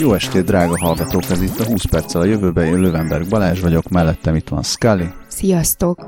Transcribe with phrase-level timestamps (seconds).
[0.00, 1.22] Jó estét, drága hallgatók!
[1.30, 2.66] Ez itt a 20 perccel a jövőben.
[2.66, 5.06] Én Lövenberg Balázs vagyok, mellettem itt van Scully.
[5.28, 6.06] Sziasztok!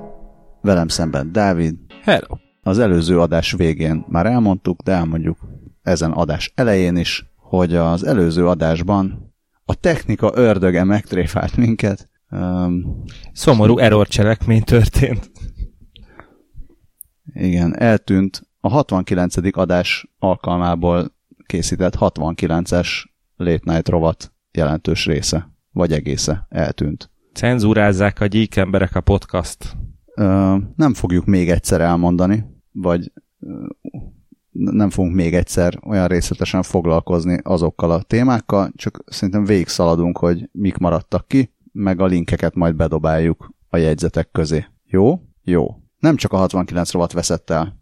[0.60, 1.74] Velem szemben Dávid.
[2.02, 2.36] Hello!
[2.62, 5.38] Az előző adás végén már elmondtuk, de elmondjuk
[5.82, 9.34] ezen adás elején is, hogy az előző adásban
[9.64, 12.10] a technika ördöge megtréfált minket.
[12.30, 15.30] Um, Szomorú error cselekmény történt.
[17.34, 19.56] Igen, eltűnt a 69.
[19.56, 21.14] adás alkalmából
[21.46, 22.88] készített 69-es
[23.36, 27.10] Late Night rovat jelentős része, vagy egésze eltűnt.
[27.32, 29.76] Cenzúrázzák a gyík emberek a podcast.
[30.14, 33.66] Ö, nem fogjuk még egyszer elmondani, vagy ö,
[34.50, 40.48] nem fogunk még egyszer olyan részletesen foglalkozni azokkal a témákkal, csak szerintem végig szaladunk, hogy
[40.52, 44.66] mik maradtak ki, meg a linkeket majd bedobáljuk a jegyzetek közé.
[44.84, 45.20] Jó?
[45.42, 45.80] Jó.
[45.98, 47.80] Nem csak a 69 rovat veszett el.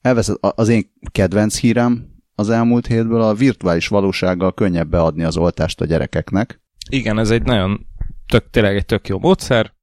[0.00, 5.80] Elveszett az én kedvenc hírem az elmúlt hétből a virtuális valósággal könnyebb beadni az oltást
[5.80, 6.60] a gyerekeknek.
[6.90, 7.86] Igen, ez egy nagyon
[8.26, 9.74] tök, tényleg egy tök jó módszer.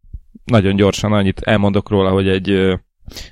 [0.44, 2.50] Nagyon gyorsan annyit elmondok róla, hogy egy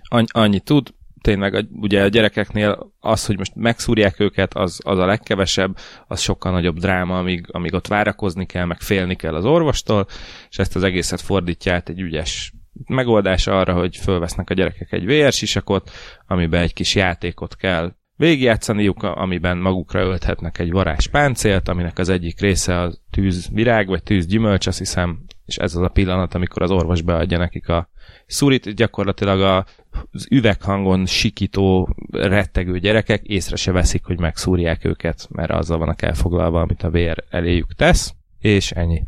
[0.04, 5.06] annyi, annyit tud, tényleg ugye a gyerekeknél az, hogy most megszúrják őket, az, az a
[5.06, 5.78] legkevesebb,
[6.08, 10.08] az sokkal nagyobb dráma, amíg, amíg ott várakozni kell, meg félni kell az orvostól,
[10.50, 12.54] és ezt az egészet fordítja át egy ügyes
[12.86, 15.92] megoldás arra, hogy fölvesznek a gyerekek egy VR sisakot,
[16.28, 22.40] amiben egy kis játékot kell végigjátszaniuk, amiben magukra ölthetnek egy varázs páncélt, aminek az egyik
[22.40, 27.02] része a tűzvirág, vagy tűzgyümölcs, azt hiszem, és ez az a pillanat, amikor az orvos
[27.02, 27.90] beadja nekik a
[28.28, 29.66] szurit, gyakorlatilag
[30.12, 36.62] az üveghangon sikító, rettegő gyerekek észre se veszik, hogy megszúrják őket, mert azzal vannak elfoglalva,
[36.62, 39.04] amit a vér eléjük tesz, és ennyi.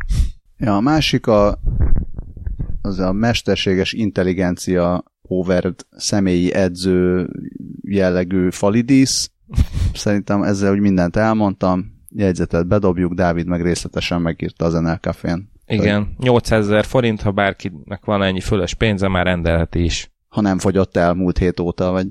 [0.58, 1.60] Ja, a másik a,
[2.82, 7.30] az a mesterséges intelligencia Overd személyi edző
[7.82, 9.32] jellegű falidísz.
[9.94, 15.52] Szerintem ezzel úgy mindent elmondtam, jegyzetet bedobjuk, Dávid meg részletesen megírta az NL Café-n.
[15.66, 20.12] Igen, 800 ezer forint, ha bárkinek van ennyi fölös pénze, már rendelheti is.
[20.28, 22.08] Ha nem fogyott el múlt hét óta, vagy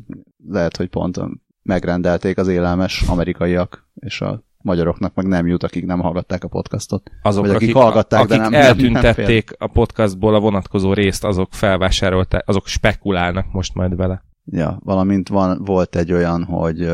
[0.49, 1.21] lehet, hogy pont
[1.63, 7.11] megrendelték az élelmes amerikaiak, és a magyaroknak meg nem jut, akik nem hallgatták a podcastot.
[7.23, 10.93] Azok, Vagy akik, akik hallgatták, akik de nem, eltüntették nem, nem a podcastból a vonatkozó
[10.93, 14.25] részt, azok felvásárolták, azok spekulálnak most majd vele.
[14.45, 16.91] Ja, valamint van, volt egy olyan, hogy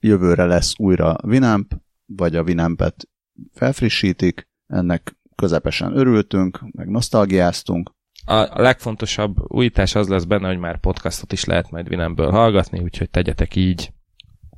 [0.00, 1.72] jövőre lesz újra Winamp,
[2.06, 3.08] vagy a Winampet
[3.52, 7.90] felfrissítik, ennek közepesen örültünk, meg nosztalgiáztunk.
[8.24, 13.10] A legfontosabb újítás az lesz benne, hogy már podcastot is lehet majd Winampből hallgatni, úgyhogy
[13.10, 13.92] tegyetek így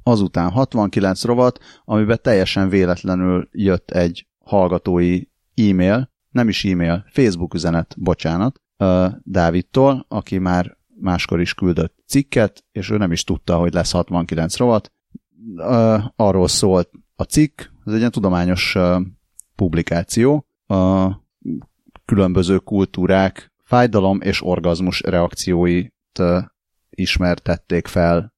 [0.09, 5.23] azután 69 rovat, amiben teljesen véletlenül jött egy hallgatói
[5.55, 8.61] e-mail, nem is e-mail, Facebook üzenet, bocsánat,
[9.23, 14.57] Dávidtól, aki már máskor is küldött cikket, és ő nem is tudta, hogy lesz 69
[14.57, 14.93] rovat.
[16.17, 18.77] Arról szólt a cikk, ez egy ilyen tudományos
[19.55, 21.11] publikáció, a
[22.05, 25.95] különböző kultúrák fájdalom és orgazmus reakcióit
[26.91, 28.35] ismertették fel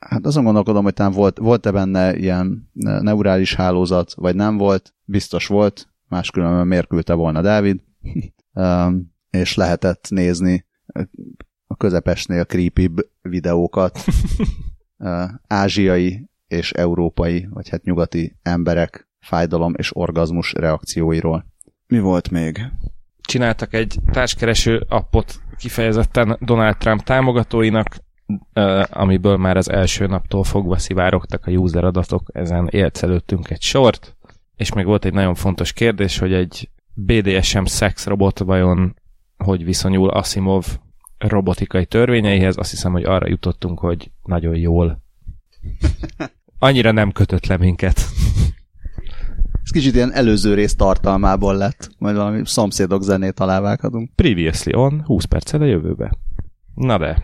[0.00, 4.94] Hát azon gondolkodom, hogy talán volt, volt-e benne ilyen neurális hálózat, vagy nem volt.
[5.04, 7.80] Biztos volt, máskülönben miért küldte volna Dávid.
[9.30, 10.66] és lehetett nézni
[11.66, 12.90] a közepesnél creepy
[13.22, 13.98] videókat
[15.46, 21.46] ázsiai és európai, vagy hát nyugati emberek fájdalom és orgazmus reakcióiról.
[21.86, 22.60] Mi volt még?
[23.20, 27.96] Csináltak egy társkereső appot kifejezetten Donald Trump támogatóinak,
[28.90, 34.16] amiből már az első naptól fogva szivárogtak a user adatok, ezen élcelődtünk egy sort,
[34.56, 38.94] és még volt egy nagyon fontos kérdés, hogy egy BDSM szex robot vajon
[39.44, 40.66] hogy viszonyul Asimov
[41.18, 45.02] robotikai törvényeihez, azt hiszem, hogy arra jutottunk, hogy nagyon jól.
[46.58, 48.00] Annyira nem kötött le minket.
[49.62, 54.10] Ez kicsit ilyen előző rész tartalmából lett, majd valami szomszédok zenét alávághatunk.
[54.14, 56.18] Previously on, 20 perccel a jövőbe.
[56.74, 57.22] Na de,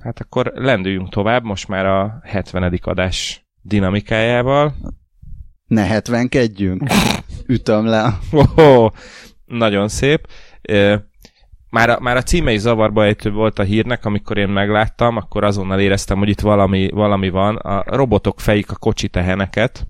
[0.00, 2.78] Hát akkor lendüljünk tovább, most már a 70.
[2.82, 4.74] adás dinamikájával.
[5.66, 6.28] Ne 70
[7.46, 8.18] Ütöm le.
[8.54, 8.90] Oh,
[9.44, 10.28] nagyon szép.
[11.70, 15.44] Már a, már a címe is zavarba ejtő volt a hírnek, amikor én megláttam, akkor
[15.44, 17.56] azonnal éreztem, hogy itt valami, valami van.
[17.56, 19.86] A robotok fejik a kocsi teheneket,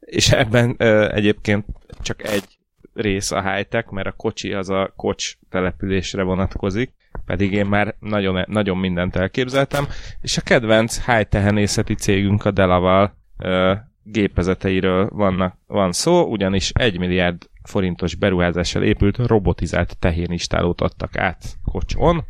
[0.00, 0.76] és ebben
[1.12, 1.64] egyébként
[2.00, 2.55] csak egy
[2.96, 6.94] rész a high-tech, mert a kocsi az a kocs településre vonatkozik
[7.24, 9.86] pedig én már nagyon, nagyon mindent elképzeltem,
[10.20, 13.72] és a kedvenc high tehenészeti cégünk a Delaval ö,
[14.02, 22.24] gépezeteiről vannak, van szó, ugyanis egy milliárd forintos beruházással épült robotizált tehénistálót adtak át kocson.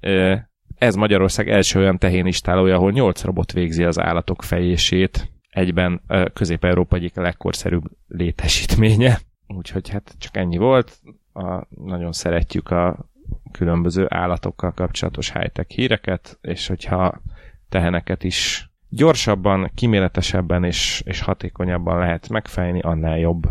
[0.00, 0.34] Ö,
[0.74, 6.00] ez Magyarország első olyan tehénistálója, ahol 8 robot végzi az állatok fejését egyben
[6.32, 9.18] Közép-Európa egyik legkorszerűbb létesítménye.
[9.56, 10.98] Úgyhogy hát csak ennyi volt.
[11.32, 13.10] A, nagyon szeretjük a
[13.52, 17.22] különböző állatokkal kapcsolatos high-tech híreket, és hogyha
[17.68, 23.46] teheneket is gyorsabban, kiméletesebben és, és hatékonyabban lehet megfejni, annál jobb.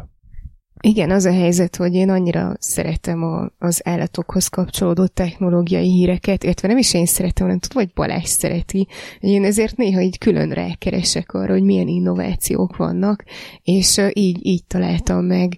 [0.82, 6.68] Igen, az a helyzet, hogy én annyira szeretem a, az állatokhoz kapcsolódó technológiai híreket, illetve
[6.68, 8.88] nem is én szeretem, hanem tudom, hogy Balázs szereti.
[9.20, 13.24] Én ezért néha így külön rákeresek arra, hogy milyen innovációk vannak,
[13.64, 15.58] és így, így találtam meg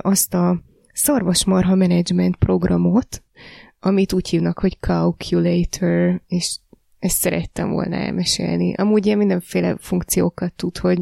[0.00, 0.62] azt a
[0.92, 3.22] szarvasmarha management programot,
[3.80, 6.58] amit úgy hívnak, hogy Calculator, és
[7.00, 8.74] ezt szerettem volna elmesélni.
[8.74, 10.98] Amúgy ilyen mindenféle funkciókat tud, hogy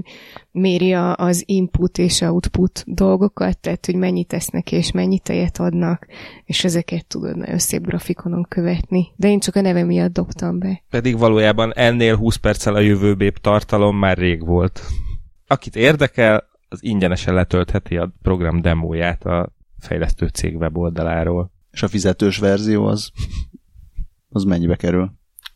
[0.51, 6.07] méri az input és output dolgokat, tehát hogy mennyit tesznek és mennyit tejet adnak,
[6.45, 9.07] és ezeket tudod nagyon szép grafikonon követni.
[9.17, 10.83] De én csak a neve miatt dobtam be.
[10.91, 14.81] Pedig valójában ennél 20 perccel a jövőbép tartalom már rég volt.
[15.47, 21.53] Akit érdekel, az ingyenesen letöltheti a program demóját a fejlesztő cég weboldaláról.
[21.71, 23.11] És a fizetős verzió az,
[24.29, 25.13] az mennyibe kerül?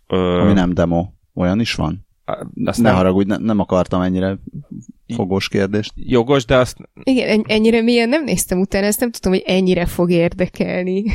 [0.06, 0.40] Ö...
[0.40, 1.06] Ami nem demo.
[1.34, 2.06] Olyan is van?
[2.64, 2.94] Azt ne nem...
[2.94, 4.38] haragudj, ne, nem akartam ennyire
[5.14, 5.92] fogós kérdést.
[5.94, 6.76] Jogos, de azt...
[7.02, 11.04] Igen, ennyire milyen nem néztem utána, ezt nem tudom, hogy ennyire fog érdekelni.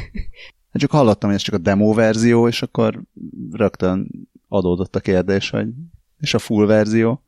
[0.72, 3.02] Hát csak hallottam, hogy ez csak a demo verzió, és akkor
[3.52, 4.10] rögtön
[4.48, 5.68] adódott a kérdés, hogy
[6.20, 7.24] és a full verzió.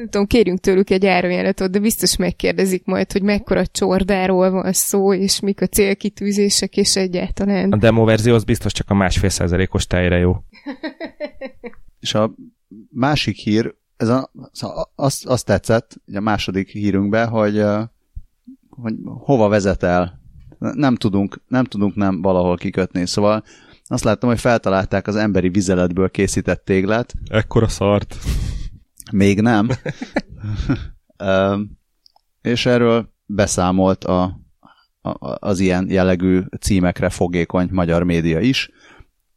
[0.00, 5.14] Nem tudom, kérjünk tőlük egy árajáratot, de biztos megkérdezik majd, hogy mekkora csordáról van szó,
[5.14, 7.72] és mik a célkitűzések, és egyáltalán.
[7.72, 10.36] A demo verzió az biztos csak a másfél százalékos tejre jó.
[12.00, 12.34] és a
[12.90, 14.30] másik hír, ez a,
[14.94, 17.64] azt, azt tetszett, a második hírünkben, hogy,
[18.68, 20.20] hogy hova vezet el.
[20.58, 23.06] Nem tudunk, nem tudunk nem valahol kikötni.
[23.06, 23.44] Szóval
[23.86, 27.14] azt láttam, hogy feltalálták az emberi vizeletből készített téglát.
[27.30, 28.16] Ekkora szart.
[29.12, 29.68] Még nem.
[32.42, 34.22] és erről beszámolt a,
[35.00, 38.70] a, az ilyen jellegű címekre fogékony magyar média is,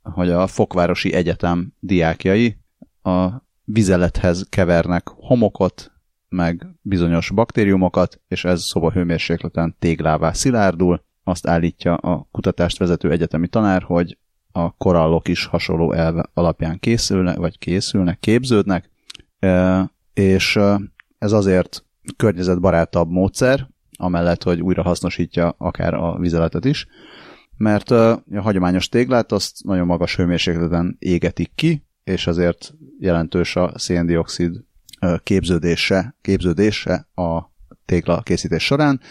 [0.01, 2.57] hogy a Fokvárosi Egyetem diákjai
[3.01, 3.29] a
[3.63, 5.91] vizelethez kevernek homokot,
[6.29, 11.03] meg bizonyos baktériumokat, és ez szobahőmérsékleten téglává szilárdul.
[11.23, 14.17] Azt állítja a kutatást vezető egyetemi tanár, hogy
[14.51, 18.91] a korallok is hasonló elve alapján készülnek, vagy készülnek, képződnek,
[20.13, 20.59] és
[21.17, 21.85] ez azért
[22.15, 23.67] környezetbarátabb módszer,
[23.97, 26.87] amellett, hogy újra hasznosítja akár a vizeletet is,
[27.57, 34.63] mert a hagyományos téglát azt nagyon magas hőmérsékleten égetik ki, és azért jelentős a széndiokszid
[35.23, 37.51] képződése, képződése a
[37.85, 39.01] tégla készítés során.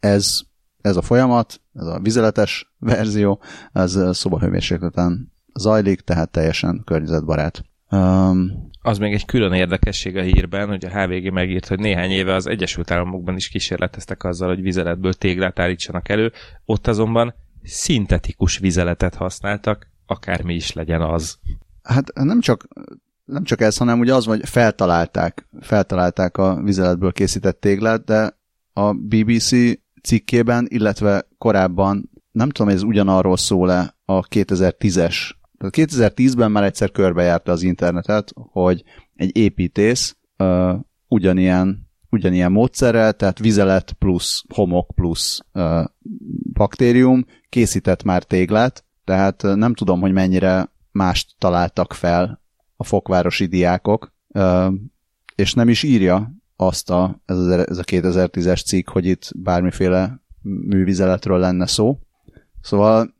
[0.00, 0.40] Ez,
[0.80, 3.40] ez a folyamat, ez a vizeletes verzió,
[3.72, 7.64] ez szobahőmérsékleten zajlik, tehát teljesen környezetbarát.
[8.82, 12.46] Az még egy külön érdekesség a hírben, hogy a HVG megírt, hogy néhány éve az
[12.46, 16.32] Egyesült Államokban is kísérleteztek azzal, hogy vizeletből téglát állítsanak elő,
[16.64, 21.38] ott azonban szintetikus vizeletet használtak, akármi is legyen az.
[21.82, 22.68] Hát nem csak,
[23.24, 28.38] nem csak ez, hanem ugye az, hogy feltalálták, feltalálták a vizeletből készített téglát, de
[28.72, 29.50] a BBC
[30.02, 35.16] cikkében, illetve korábban, nem tudom, ez ugyanarról szól-e a 2010-es
[35.70, 40.74] 2010-ben már egyszer körbejárta az internetet, hogy egy építész uh,
[41.08, 45.84] ugyanilyen, ugyanilyen módszerrel, tehát vizelet plusz homok plusz uh,
[46.52, 52.40] baktérium készített már téglát, tehát nem tudom, hogy mennyire mást találtak fel
[52.76, 54.72] a fokvárosi diákok, uh,
[55.34, 60.20] és nem is írja azt a, ez, a, ez a 2010-es cikk, hogy itt bármiféle
[60.42, 61.98] művizeletről lenne szó.
[62.60, 63.14] Szóval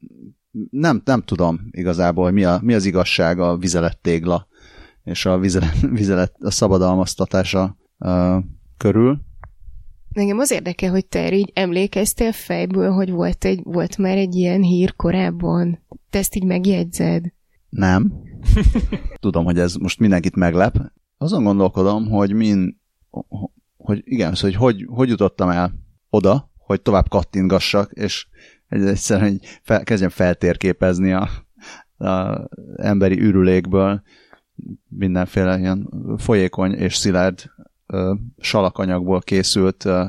[0.70, 3.58] nem, nem tudom igazából, mi, a, mi az igazság a
[4.00, 4.46] tégla
[5.04, 8.44] és a vizelet, vizelet a szabadalmaztatása uh,
[8.76, 9.20] körül.
[10.12, 14.62] Engem az érdekel, hogy te így emlékeztél fejből, hogy volt, egy, volt már egy ilyen
[14.62, 15.82] hír korábban.
[16.10, 17.24] Te ezt így megjegyzed?
[17.68, 18.12] Nem.
[19.20, 20.76] Tudom, hogy ez most mindenkit meglep.
[21.18, 22.80] Azon gondolkodom, hogy min,
[23.76, 25.72] hogy igen, szóval, hogy, hogy hogy jutottam el
[26.10, 28.26] oda, hogy tovább kattintgassak, és
[28.72, 31.28] egy egyszerűen fel, kezdjem feltérképezni a,
[32.06, 34.02] a emberi ürülékből
[34.88, 35.88] mindenféle ilyen
[36.18, 37.50] folyékony és szilárd
[37.86, 40.04] ö, salakanyagból készült ö,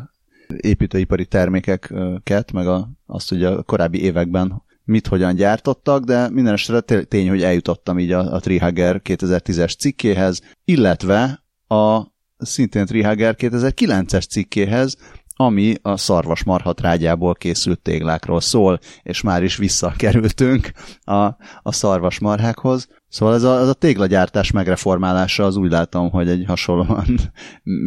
[0.58, 7.01] építőipari termékeket, meg a, azt, hogy a korábbi években mit hogyan gyártottak, de minden esetre
[7.01, 12.01] tény, hogy eljutottam így a, a Trihager 2010-es cikkéhez, illetve a
[12.38, 14.98] szintén Trihager 2009-es cikkéhez,
[15.43, 20.71] ami a szarvasmarhatrágyából készült téglákról szól, és már is visszakerültünk
[21.01, 21.21] a,
[21.62, 22.88] a szarvasmarhákhoz.
[23.07, 27.17] Szóval ez a, ez a téglagyártás megreformálása az úgy látom, hogy egy hasonlóan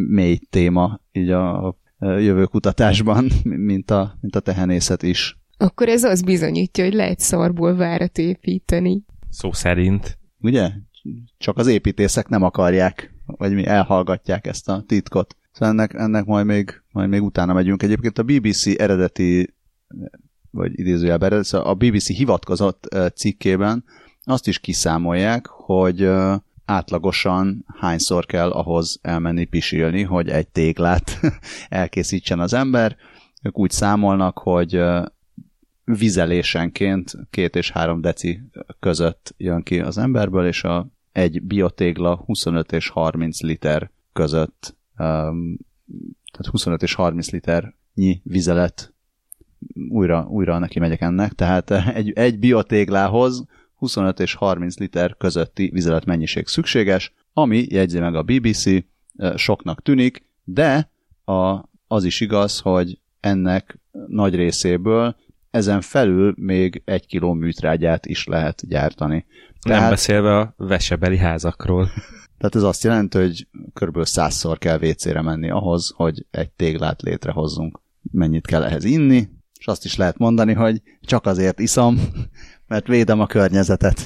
[0.07, 5.37] mély téma így a, a jövő kutatásban, mint a, mint a tehenészet is.
[5.57, 9.03] Akkor ez az bizonyítja, hogy lehet szarból várat építeni.
[9.29, 10.19] Szó szerint.
[10.39, 10.71] Ugye?
[11.37, 15.35] Csak az építészek nem akarják, vagy mi elhallgatják ezt a titkot.
[15.57, 17.83] Szóval ennek, ennek majd, még, majd még utána megyünk.
[17.83, 19.53] Egyébként a BBC eredeti,
[20.51, 23.83] vagy idézőjelben eredeti, szóval a BBC hivatkozott cikkében
[24.23, 26.09] azt is kiszámolják, hogy
[26.65, 31.19] átlagosan hányszor kell ahhoz elmenni pisilni, hogy egy téglát
[31.69, 32.95] elkészítsen az ember.
[33.41, 34.81] Ők úgy számolnak, hogy
[35.83, 38.41] vizelésenként két és három deci
[38.79, 46.47] között jön ki az emberből, és a, egy biotégla 25 és 30 liter között, tehát
[46.51, 48.93] 25 és 30 liternyi vizelet
[49.89, 56.05] újra, újra neki megyek ennek, tehát egy, egy biotéglához 25 és 30 liter közötti vizelet
[56.05, 58.65] mennyiség szükséges, ami, jegyzi meg a BBC,
[59.35, 60.91] soknak tűnik, de
[61.25, 65.15] a, az is igaz, hogy ennek nagy részéből
[65.51, 69.25] ezen felül még egy kiló műtrágyát is lehet gyártani.
[69.61, 71.89] Tehát, Nem beszélve a vesebeli házakról.
[72.37, 74.05] Tehát ez azt jelenti, hogy kb.
[74.05, 77.81] százszor kell WC-re menni ahhoz, hogy egy téglát létrehozzunk.
[78.11, 79.29] Mennyit kell ehhez inni,
[79.59, 81.99] és azt is lehet mondani, hogy csak azért iszom,
[82.67, 84.01] mert védem a környezetet.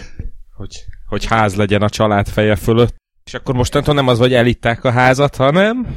[0.56, 2.96] Hogy, hogy ház legyen a család feje fölött.
[3.26, 5.88] És akkor mostantól nem az, hogy elitták a házat, hanem...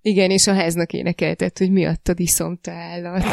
[0.00, 3.24] Igen, és a háznak énekeltet, hogy miattad iszom te állat.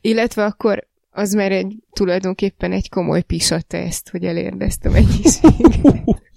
[0.00, 6.04] Illetve akkor az már egy, tulajdonképpen egy komoly pisateszt, hogy elérdeztem mennyiséget.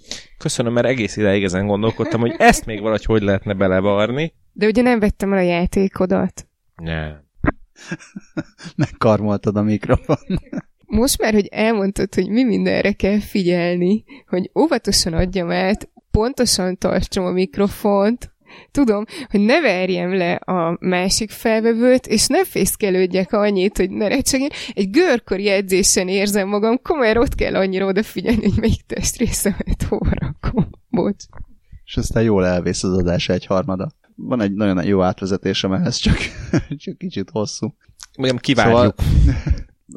[0.41, 4.33] Köszönöm, mert egész ideig ezen gondolkodtam, hogy ezt még valahogy hogy lehetne belevarni.
[4.53, 6.47] De ugye nem vettem el a játékodat.
[6.75, 7.23] Nem.
[8.75, 10.17] Megkarmoltad a mikrofon.
[10.85, 17.25] Most már, hogy elmondtad, hogy mi mindenre kell figyelni, hogy óvatosan adjam át, pontosan tartsam
[17.25, 18.31] a mikrofont,
[18.71, 24.49] tudom, hogy ne verjem le a másik felvevőt, és ne fészkelődjek annyit, hogy ne recsegjen.
[24.73, 30.69] Egy görkori edzésen érzem magam, komolyan ott kell annyira odafigyelni, hogy melyik testrészemet hova rakom.
[30.89, 31.23] Bocs.
[31.85, 33.91] És aztán jól elvész az adás egy harmada.
[34.15, 36.17] Van egy nagyon jó átvezetésem ehhez, csak,
[36.83, 37.75] csak kicsit hosszú.
[38.17, 38.95] Még kivárjuk.
[38.97, 39.33] Szóval,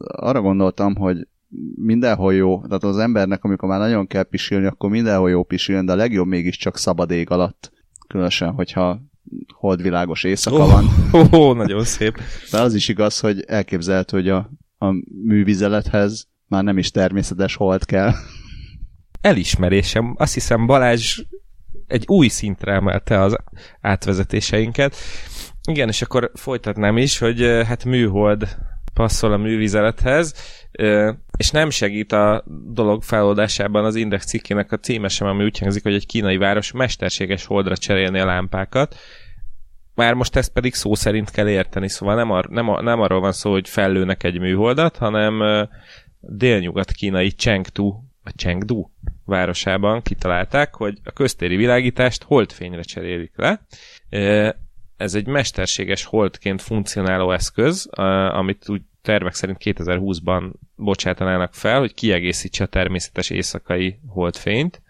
[0.06, 1.26] arra gondoltam, hogy
[1.74, 5.92] mindenhol jó, tehát az embernek, amikor már nagyon kell pisilni, akkor mindenhol jó pisilni, de
[5.92, 7.72] a legjobb mégiscsak szabad ég alatt
[8.06, 9.00] különösen, hogyha
[9.54, 10.84] holdvilágos éjszaka oh, van.
[11.12, 12.20] Oh, oh, nagyon szép.
[12.50, 14.86] De az is igaz, hogy elképzelhető, hogy a, a
[15.24, 18.12] művizelethez már nem is természetes hold kell.
[19.20, 20.14] Elismerésem.
[20.18, 21.22] Azt hiszem Balázs
[21.86, 23.36] egy új szintre emelte az
[23.80, 24.96] átvezetéseinket.
[25.68, 28.56] Igen, és akkor folytatnám is, hogy hát műhold
[28.94, 30.34] passzol a művizelethez,
[31.36, 35.82] és nem segít a dolog feloldásában az Index cikkének a címe sem, ami úgy hangzik,
[35.82, 38.96] hogy egy kínai város mesterséges holdra cserélni a lámpákat.
[39.94, 43.20] Már most ezt pedig szó szerint kell érteni, szóval nem, ar- nem, a- nem arról
[43.20, 45.66] van szó, hogy fellőnek egy műholdat, hanem
[46.20, 48.88] délnyugat-kínai Chengdu, vagy Chengdu
[49.24, 53.66] városában kitalálták, hogy a köztéri világítást holdfényre cserélik le.
[54.96, 57.86] Ez egy mesterséges holdként funkcionáló eszköz,
[58.30, 64.82] amit úgy tervek szerint 2020-ban bocsátanának fel, hogy kiegészítse a természetes éjszakai holdfényt,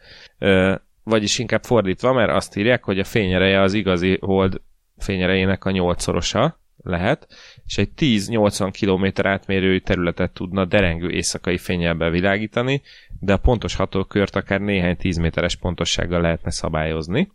[1.03, 4.61] vagyis inkább fordítva, mert azt írják, hogy a fényereje az igazi hold
[4.99, 7.27] fényerejének a nyolcszorosa lehet,
[7.67, 12.83] és egy 10-80 km átmérőjű területet tudna derengő éjszakai fényel bevilágítani,
[13.21, 17.33] de a pontos hatókört akár néhány 10 méteres pontossággal lehetne szabályozni.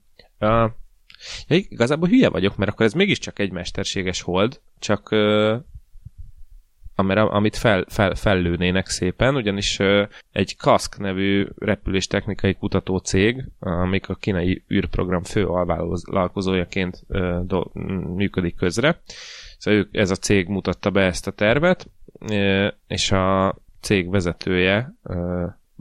[1.47, 5.55] Ja, igazából hülye vagyok, mert akkor ez mégiscsak egy mesterséges hold, csak uh,
[7.09, 9.79] amit fel, fel, fellőnének szépen, ugyanis
[10.31, 17.05] egy KASK nevű repüléstechnikai kutató cég, amik a kínai űrprogram fő alvállalkozójaként
[18.15, 19.01] működik közre,
[19.57, 21.89] szóval ők, ez a cég mutatta be ezt a tervet,
[22.87, 24.93] és a cég vezetője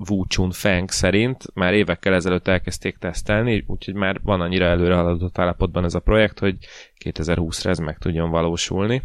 [0.08, 5.38] Wu Chun Feng szerint már évekkel ezelőtt elkezdték tesztelni, úgyhogy már van annyira előre haladott
[5.38, 6.56] állapotban ez a projekt, hogy
[7.04, 9.02] 2020-ra ez meg tudjon valósulni.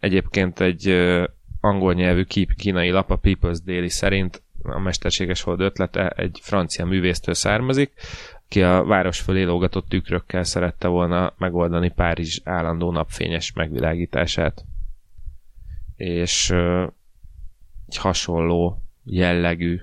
[0.00, 0.88] Egyébként egy
[1.60, 2.24] angol nyelvű
[2.56, 7.92] kínai lap, a People's Daily szerint a mesterséges hold ötlete egy francia művésztől származik,
[8.44, 14.64] aki a város fölé lógatott tükrökkel szerette volna megoldani Párizs állandó napfényes megvilágítását.
[15.96, 16.50] És
[17.86, 19.80] egy hasonló jellegű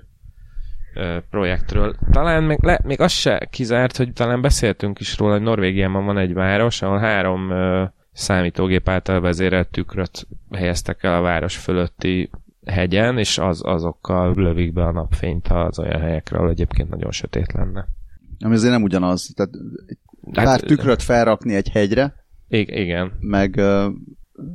[1.30, 1.96] projektről.
[2.10, 6.18] Talán még, le, még az se kizárt, hogy talán beszéltünk is róla, hogy Norvégiában van
[6.18, 7.52] egy város, ahol három
[8.12, 12.30] számítógép által vezérelt tükröt helyeztek el a város fölötti
[12.66, 17.52] hegyen, és az, azokkal lövik be a napfényt az olyan helyekre, ahol egyébként nagyon sötét
[17.52, 17.86] lenne.
[18.44, 19.32] Ami azért nem ugyanaz.
[19.34, 19.52] Tehát
[20.32, 22.14] hát, pár tükröt felrakni egy hegyre,
[22.48, 23.12] igen.
[23.20, 23.92] meg uh,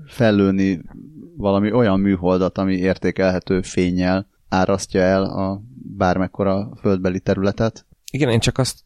[0.06, 0.82] fellőni
[1.38, 7.86] valami olyan műholdat, ami értékelhető fényjel árasztja el a bármekkora földbeli területet.
[8.12, 8.84] Igen, én csak azt,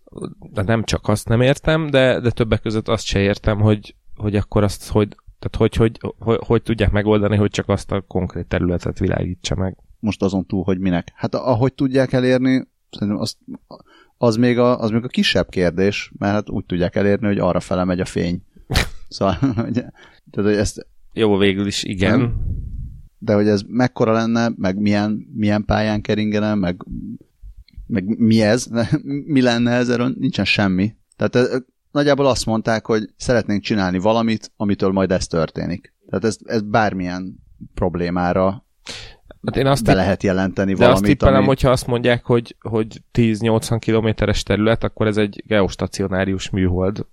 [0.52, 4.36] de nem csak azt nem értem, de, de többek között azt se értem, hogy, hogy
[4.36, 5.08] akkor azt, hogy,
[5.40, 9.78] tehát hogy, hogy, hogy, hogy tudják megoldani, hogy csak azt a konkrét területet világítsa meg.
[10.00, 11.12] Most azon túl, hogy minek.
[11.16, 13.38] Hát ahogy tudják elérni, szerintem azt,
[14.18, 17.60] az, még a, az még a kisebb kérdés, mert hát úgy tudják elérni, hogy arra
[17.60, 18.42] fele megy a fény.
[19.08, 19.34] Szóval,
[19.64, 20.88] hogy, tehát, hogy ezt...
[21.14, 22.20] Jó, végül is igen.
[22.20, 22.36] Nem?
[23.26, 26.86] De hogy ez mekkora lenne, meg milyen, milyen pályán keringene, meg,
[27.88, 28.68] meg mi ez,
[29.34, 30.96] mi lenne ezzel, nincsen semmi.
[31.16, 35.94] Tehát ez, nagyjából azt mondták, hogy szeretnénk csinálni valamit, amitől majd ez történik.
[36.10, 37.36] Tehát ez, ez bármilyen
[37.74, 38.66] problémára
[39.46, 41.02] hát én azt be lehet jelenteni de valamit.
[41.02, 41.46] De azt tippelem, ami...
[41.46, 47.06] hogyha azt mondják, hogy, hogy 10-80 kilométeres terület, akkor ez egy geostacionárius műhold,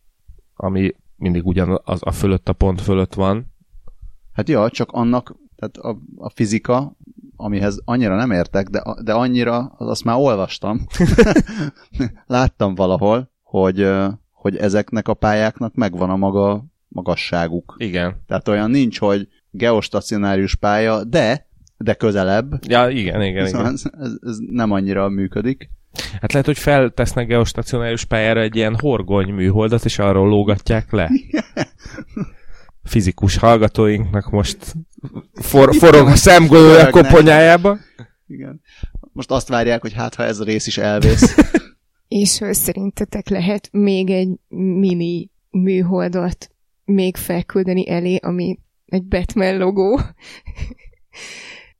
[0.54, 3.52] ami mindig ugyan az, a fölött, a pont fölött van.
[4.32, 6.96] Hát ja, csak annak, tehát a, a fizika,
[7.36, 10.86] amihez annyira nem értek, de, de annyira, az azt már olvastam.
[12.26, 13.88] Láttam valahol, hogy,
[14.30, 17.74] hogy ezeknek a pályáknak megvan a maga magasságuk.
[17.78, 18.22] Igen.
[18.26, 22.66] Tehát olyan nincs, hogy geostacionárius pálya, de, de közelebb.
[22.68, 23.72] Ja, igen, igen, szóval igen.
[23.72, 25.70] Ez, ez, ez nem annyira működik.
[26.20, 31.10] Hát lehet, hogy feltesznek geostacionárius pályára egy ilyen horgony műholdat, és arról lógatják le.
[32.84, 34.74] Fizikus hallgatóinknak most
[35.34, 37.78] for, forog a szemgolója koponyájába.
[38.26, 38.60] Igen.
[39.12, 41.36] Most azt várják, hogy hát ha ez a rész is elvész.
[42.08, 46.50] és szerintetek lehet még egy mini műholdat
[46.84, 50.00] még felküldeni elé, ami egy Batman logó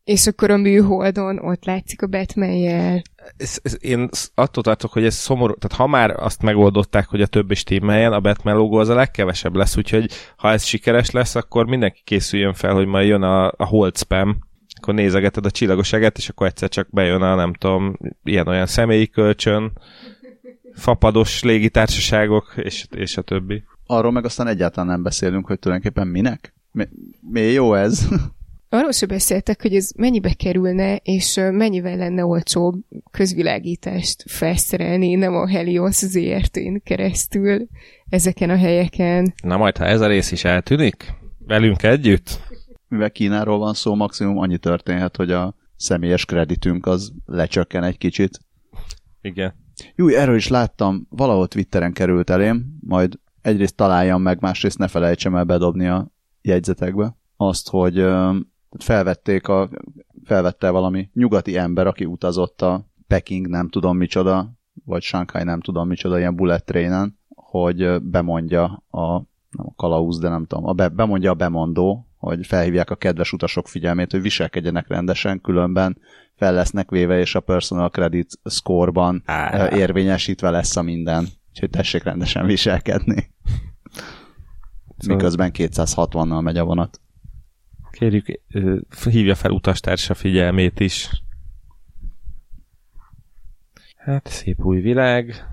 [0.05, 3.03] és akkor a műholdon ott látszik a batman -jel.
[3.37, 7.27] Ez, ez, én attól tartok, hogy ez szomorú, tehát ha már azt megoldották, hogy a
[7.27, 11.67] többi stímeljen, a Batman logó az a legkevesebb lesz, úgyhogy ha ez sikeres lesz, akkor
[11.67, 14.39] mindenki készüljön fel, hogy majd jön a, a hold spam,
[14.81, 19.73] akkor nézegeted a csillagoságet, és akkor egyszer csak bejön a, nem tudom, ilyen-olyan személyi kölcsön,
[20.75, 23.65] fapados légitársaságok, és, és a többi.
[23.87, 26.55] Arról meg aztán egyáltalán nem beszélünk, hogy tulajdonképpen minek?
[26.73, 26.89] Mi,
[27.21, 28.09] mi jó ez?
[28.75, 32.75] Arról sem beszéltek, hogy ez mennyibe kerülne, és mennyivel lenne olcsóbb
[33.11, 37.67] közvilágítást felszerelni, nem a Helios ZRT-n keresztül
[38.09, 39.35] ezeken a helyeken.
[39.43, 42.41] Na majd, ha ez a rész is eltűnik, velünk együtt?
[42.89, 48.39] Mivel Kínáról van szó, maximum annyi történhet, hogy a személyes kreditünk az lecsökken egy kicsit.
[49.21, 49.55] Igen.
[49.95, 55.35] Jó, erről is láttam, valahol Twitteren került elém, majd egyrészt találjam meg, másrészt ne felejtsem
[55.35, 58.05] el bedobni a jegyzetekbe azt, hogy
[58.79, 59.69] felvették a,
[60.25, 64.53] felvette valami nyugati ember, aki utazott a Peking nem tudom micsoda,
[64.85, 69.07] vagy Shanghai nem tudom micsoda, ilyen bullet trainen, hogy bemondja a,
[69.51, 73.33] nem a kalauz, de nem tudom, a be, bemondja a bemondó, hogy felhívják a kedves
[73.33, 75.99] utasok figyelmét, hogy viselkedjenek rendesen, különben
[76.37, 79.71] fel lesznek véve, és a personal credit score-ban Á.
[79.71, 81.27] érvényesítve lesz a minden.
[81.51, 83.31] Úgyhogy tessék rendesen viselkedni.
[84.99, 85.17] Szóval...
[85.17, 87.01] Miközben 260-nal megy a vonat.
[87.93, 88.41] Kérjük,
[89.11, 91.23] hívja fel utastársa figyelmét is.
[93.97, 95.47] Hát, szép új világ.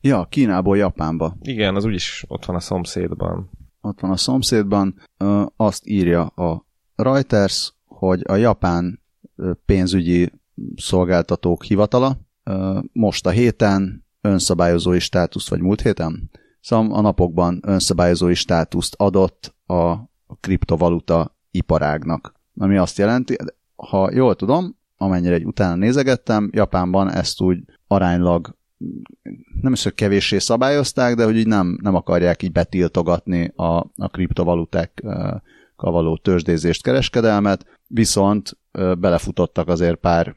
[0.00, 1.36] Ja, Kínából Japánba.
[1.40, 3.50] Igen, az úgyis ott van a szomszédban.
[3.80, 5.00] Ott van a szomszédban.
[5.56, 9.02] Azt írja a Reuters, hogy a japán
[9.66, 10.32] pénzügyi
[10.76, 12.18] szolgáltatók hivatala
[12.92, 16.30] most a héten önszabályozói státuszt, vagy múlt héten?
[16.60, 19.96] Szóval a napokban önszabályozói státuszt adott a
[20.40, 22.34] kriptovaluta iparágnak.
[22.58, 23.36] Ami azt jelenti,
[23.76, 28.56] ha jól tudom, amennyire egy utána nézegettem, Japánban ezt úgy aránylag
[29.60, 34.08] nem is, hogy kevéssé szabályozták, de hogy így nem, nem akarják így betiltogatni a, a
[34.10, 35.42] kriptovalutákkal
[35.76, 38.58] való tőzsdézést, kereskedelmet, viszont
[38.98, 40.34] belefutottak azért pár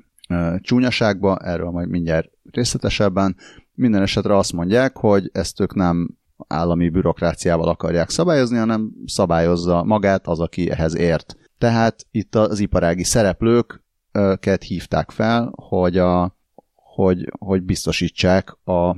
[0.60, 3.36] csúnyaságba, erről majd mindjárt részletesebben.
[3.73, 10.28] Minden esetre azt mondják, hogy ezt ők nem állami bürokráciával akarják szabályozni, hanem szabályozza magát
[10.28, 11.38] az, aki ehhez ért.
[11.58, 16.38] Tehát itt az iparági szereplőket hívták fel, hogy, a,
[16.75, 18.95] hogy, hogy biztosítsák a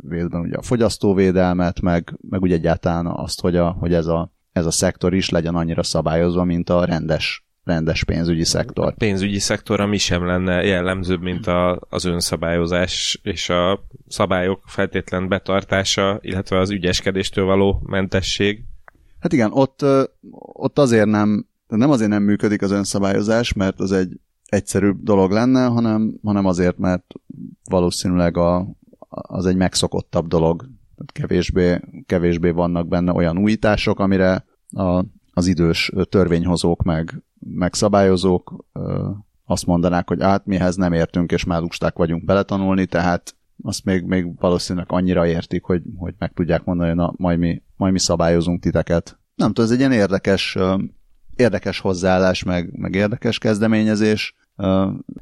[0.00, 4.66] védben ugye a fogyasztóvédelmet, meg, meg úgy egyáltalán azt, hogy, a, hogy ez, a, ez
[4.66, 8.86] a szektor is legyen annyira szabályozva, mint a rendes rendes pénzügyi szektor.
[8.86, 15.28] A pénzügyi szektor, ami sem lenne jellemzőbb, mint a, az önszabályozás és a szabályok feltétlen
[15.28, 18.64] betartása, illetve az ügyeskedéstől való mentesség.
[19.20, 19.84] Hát igen, ott,
[20.52, 25.66] ott azért nem, nem azért nem működik az önszabályozás, mert az egy egyszerűbb dolog lenne,
[25.66, 27.14] hanem, hanem azért, mert
[27.64, 28.66] valószínűleg a,
[29.08, 30.68] az egy megszokottabb dolog.
[31.12, 39.10] Kevésbé, kevésbé vannak benne olyan újítások, amire a, az idős törvényhozók meg, meg szabályozók ö,
[39.44, 44.04] azt mondanák, hogy át mihez nem értünk, és már lusták vagyunk beletanulni, tehát azt még,
[44.04, 47.98] még valószínűleg annyira értik, hogy, hogy meg tudják mondani, hogy na, majd mi, majd mi
[47.98, 49.18] szabályozunk titeket.
[49.34, 50.58] Nem tudom, ez egy ilyen érdekes,
[51.36, 54.34] érdekes hozzáállás, meg, meg érdekes kezdeményezés.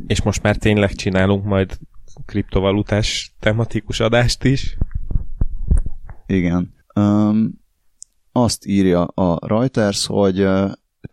[0.07, 1.78] És most már tényleg csinálunk majd
[2.26, 4.76] kriptovalutás tematikus adást is.
[6.26, 6.74] Igen.
[6.94, 7.61] Um,
[8.33, 10.48] azt írja a Reuters, hogy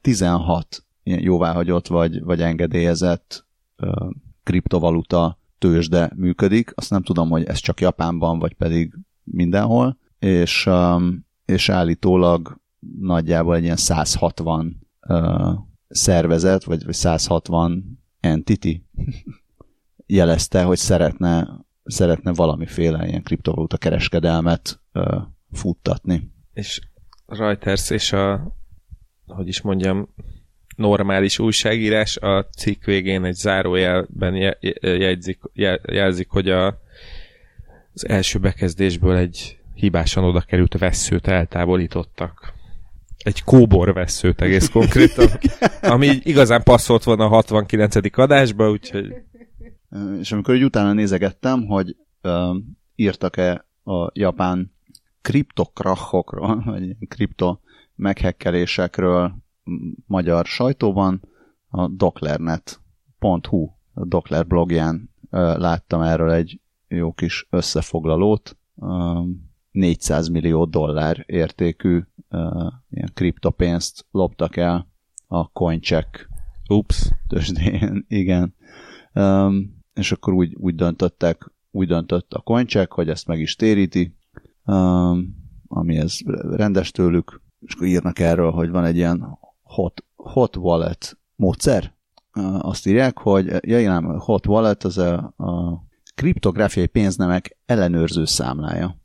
[0.02, 3.46] 16 ilyen jóváhagyott vagy, vagy engedélyezett
[3.78, 4.12] uh,
[4.44, 6.72] kriptovaluta tőzsde működik.
[6.76, 12.60] Azt nem tudom, hogy ez csak Japánban, vagy pedig mindenhol, és, um, és állítólag
[13.00, 15.54] nagyjából egy ilyen 160 uh,
[15.88, 18.84] szervezet, vagy, vagy 160 entity
[20.06, 26.32] jelezte, hogy szeretne, szeretne valamiféle ilyen kriptovaluta kereskedelmet uh, futtatni.
[26.54, 26.82] És
[27.26, 28.56] Reuters és a,
[29.26, 30.10] hogy is mondjam,
[30.76, 35.40] normális újságírás, a cikk végén egy zárójelben jegyzik,
[35.84, 36.68] jelzik, hogy a,
[37.94, 42.54] az első bekezdésből egy hibásan oda került veszőt eltávolítottak.
[43.18, 45.28] Egy kóbor veszőt egész konkrétan,
[45.94, 48.18] ami igazán passzolt volna a 69.
[48.18, 49.14] adásba, úgyhogy...
[50.20, 52.32] És amikor úgy utána nézegettem, hogy uh,
[52.96, 54.74] írtak-e a japán
[55.22, 57.58] kriptokrachokról, vagy kripto
[57.96, 59.45] meghekkelésekről
[60.06, 61.22] magyar sajtóban,
[61.70, 68.58] a doklernet.hu, Dokler blogján láttam erről egy jó kis összefoglalót,
[69.72, 72.02] 400 millió dollár értékű
[72.90, 74.88] ilyen kriptopénzt loptak el
[75.28, 76.30] a CoinCheck
[76.70, 77.12] Ups.
[77.28, 78.56] tőzsdén, igen.
[79.14, 84.16] Um, és akkor úgy, úgy döntöttek, úgy döntött a CoinCheck, hogy ezt meg is téríti,
[84.66, 89.38] um, ami ez rendes tőlük, és akkor írnak erről, hogy van egy ilyen
[89.76, 91.94] hot, hot wallet módszer.
[92.60, 95.84] Azt írják, hogy ja, igen, hot wallet az a, a
[96.16, 98.98] kriptográfiai pénznemek ellenőrző számlája.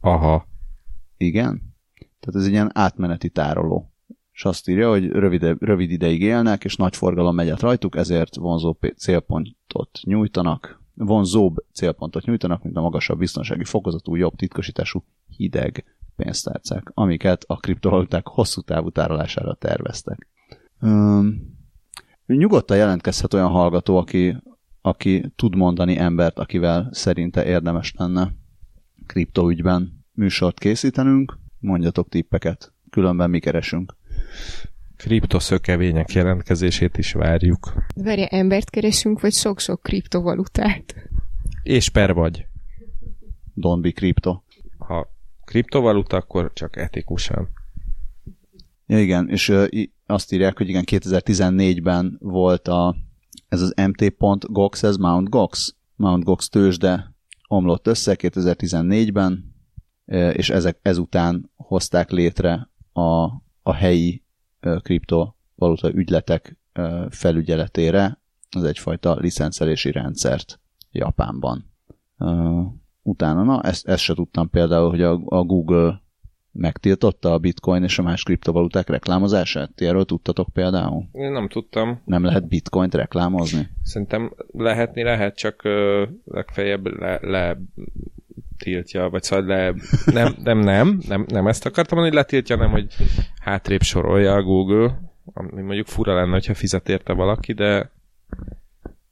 [0.00, 0.46] Aha.
[1.16, 1.74] Igen.
[2.20, 3.90] Tehát ez egy ilyen átmeneti tároló.
[4.32, 8.76] És azt írja, hogy rövid, rövid ideig élnek, és nagy forgalom megy rajtuk, ezért vonzó
[8.96, 15.84] célpontot nyújtanak, vonzóbb célpontot nyújtanak, mint a magasabb biztonsági fokozatú, jobb titkosítású hideg
[16.16, 20.26] pénztárcák, amiket a kriptovaluták hosszú távú tárolására terveztek.
[20.82, 21.54] Üm,
[22.26, 24.36] nyugodtan jelentkezhet olyan hallgató, aki,
[24.80, 28.34] aki tud mondani embert, akivel szerinte érdemes lenne
[29.06, 31.38] kriptoügyben műsort készítenünk.
[31.58, 33.96] Mondjatok tippeket, különben mi keresünk.
[34.96, 37.72] Kriptoszökevények jelentkezését is várjuk.
[37.94, 40.94] Várja, embert keresünk, vagy sok-sok kriptovalutát?
[41.62, 42.46] És per vagy.
[43.56, 44.40] Don't be crypto.
[44.78, 45.15] Ha
[45.46, 47.48] kriptovaluta, akkor csak etikusan.
[48.86, 49.52] Ja, igen, és
[50.06, 52.96] azt írják, hogy igen, 2014-ben volt a,
[53.48, 55.74] ez az mt.gox, ez Mount Gox.
[55.96, 57.14] Mount Gox tőzsde
[57.48, 59.54] omlott össze 2014-ben,
[60.32, 63.24] és ezek ezután hozták létre a,
[63.62, 64.22] a helyi
[64.60, 66.58] kriptovaluta ügyletek
[67.08, 71.70] felügyeletére az egyfajta licencelési rendszert Japánban
[73.06, 73.42] utána.
[73.42, 76.00] Na, ezt, ezt se tudtam például, hogy a, a Google
[76.52, 79.70] megtiltotta a bitcoin és a más kriptovaluták reklámozását?
[79.74, 81.08] Ti erről tudtatok például?
[81.12, 82.00] Én nem tudtam.
[82.04, 83.68] Nem lehet bitcoint reklámozni?
[83.82, 87.58] Szerintem lehetni lehet, csak uh, legfeljebb le, le
[88.58, 89.74] tiltja, vagy szóval le,
[90.12, 92.94] nem, nem, nem, nem, nem ezt akartam mondani, hogy letiltja, nem, hogy
[93.40, 95.00] hátrébb sorolja a Google,
[95.32, 97.90] ami mondjuk fura lenne, hogyha fizet érte valaki, de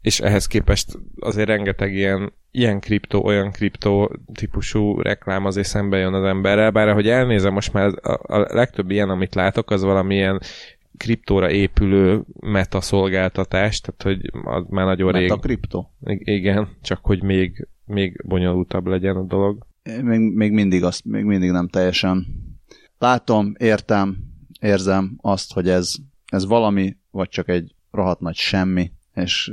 [0.01, 6.15] és ehhez képest azért rengeteg ilyen, ilyen kriptó, olyan kriptó típusú reklám azért szembe jön
[6.15, 10.41] az emberrel, bár ahogy elnézem, most már a, a legtöbb ilyen, amit látok, az valamilyen
[10.97, 15.29] kriptóra épülő meta szolgáltatás, tehát hogy az már nagyon meta rég...
[15.29, 15.95] Meta kriptó?
[16.19, 19.67] Igen, csak hogy még, még bonyolultabb legyen a dolog.
[20.03, 22.27] Még, még mindig azt, még mindig nem teljesen
[22.99, 24.17] látom, értem,
[24.61, 25.95] érzem azt, hogy ez,
[26.27, 29.53] ez valami, vagy csak egy rohadt nagy semmi, és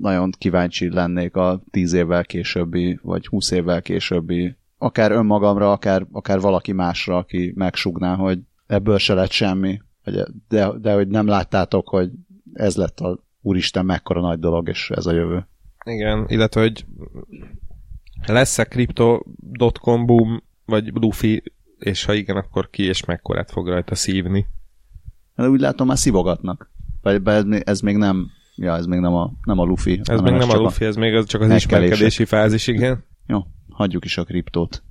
[0.00, 6.40] nagyon kíváncsi lennék a tíz évvel későbbi, vagy húsz évvel későbbi, akár önmagamra, akár, akár
[6.40, 9.80] valaki másra, aki megsugná, hogy ebből se lett semmi,
[10.48, 12.10] de, de hogy nem láttátok, hogy
[12.52, 15.46] ez lett a úristen mekkora nagy dolog, és ez a jövő.
[15.84, 16.86] Igen, illetve, hogy
[18.26, 21.42] lesz-e crypto.com boom, vagy Luffy
[21.80, 24.46] és ha igen, akkor ki és mekkorát fog rajta szívni.
[25.34, 26.70] De úgy látom, már szivogatnak.
[27.02, 27.22] Vagy
[27.64, 30.00] ez még nem, ja, ez még nem a, nem a Luffy.
[30.04, 33.04] Ez még nem a Luffy, ez még az csak az ismerkedési fázis, igen.
[33.26, 34.82] Jó, hagyjuk is a kriptót.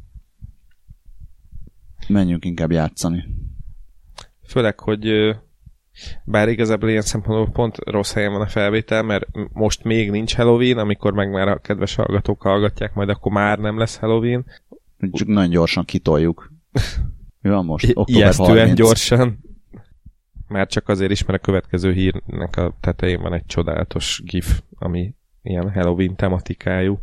[2.07, 3.23] Menjünk inkább játszani.
[4.47, 5.35] Főleg, hogy
[6.23, 10.77] bár igazából ilyen szempontból pont rossz helyen van a felvétel, mert most még nincs Halloween,
[10.77, 14.45] amikor meg már a kedves hallgatók hallgatják, majd akkor már nem lesz Halloween.
[15.11, 16.51] Csak nagyon gyorsan kitoljuk.
[17.41, 17.89] Mi van most?
[17.93, 18.77] Október Ijesztően 30.
[18.77, 19.39] gyorsan.
[20.49, 25.13] Már csak azért is, mert a következő hírnek a tetején van egy csodálatos gif, ami
[25.41, 26.99] ilyen Halloween tematikájú.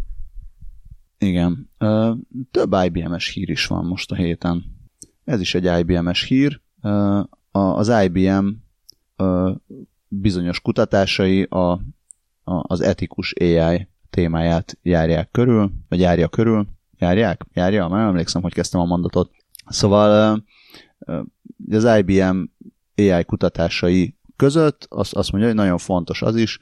[1.18, 1.70] Igen.
[2.50, 4.64] Több IBM-es hír is van most a héten.
[5.24, 6.60] Ez is egy IBM-es hír.
[7.50, 8.48] Az IBM
[10.08, 11.80] bizonyos kutatásai a,
[12.44, 16.66] az etikus AI témáját járják körül, vagy járja körül.
[16.98, 17.46] Járják?
[17.52, 17.88] Járja?
[17.88, 19.30] Már nem emlékszem, hogy kezdtem a mondatot.
[19.66, 20.42] Szóval
[21.70, 22.42] az IBM
[22.96, 26.58] AI kutatásai között azt, azt mondja, hogy nagyon fontos az is,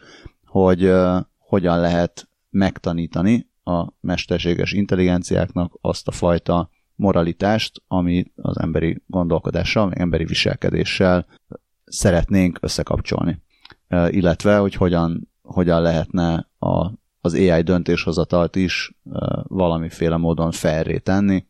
[0.47, 9.03] hogy ö, hogyan lehet megtanítani a mesterséges intelligenciáknak azt a fajta moralitást, ami az emberi
[9.07, 11.27] gondolkodással, emberi viselkedéssel
[11.85, 13.43] szeretnénk összekapcsolni.
[13.89, 20.99] Ö, Illetve, hogy hogyan, hogyan lehetne a, az AI döntéshozatalt is ö, valamiféle módon felré
[20.99, 21.47] tenni,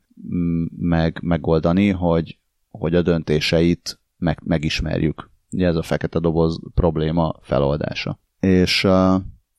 [0.79, 2.39] meg megoldani, hogy,
[2.71, 5.31] hogy a döntéseit meg, megismerjük.
[5.51, 8.21] Ugye ez a fekete doboz probléma feloldása.
[8.41, 8.85] És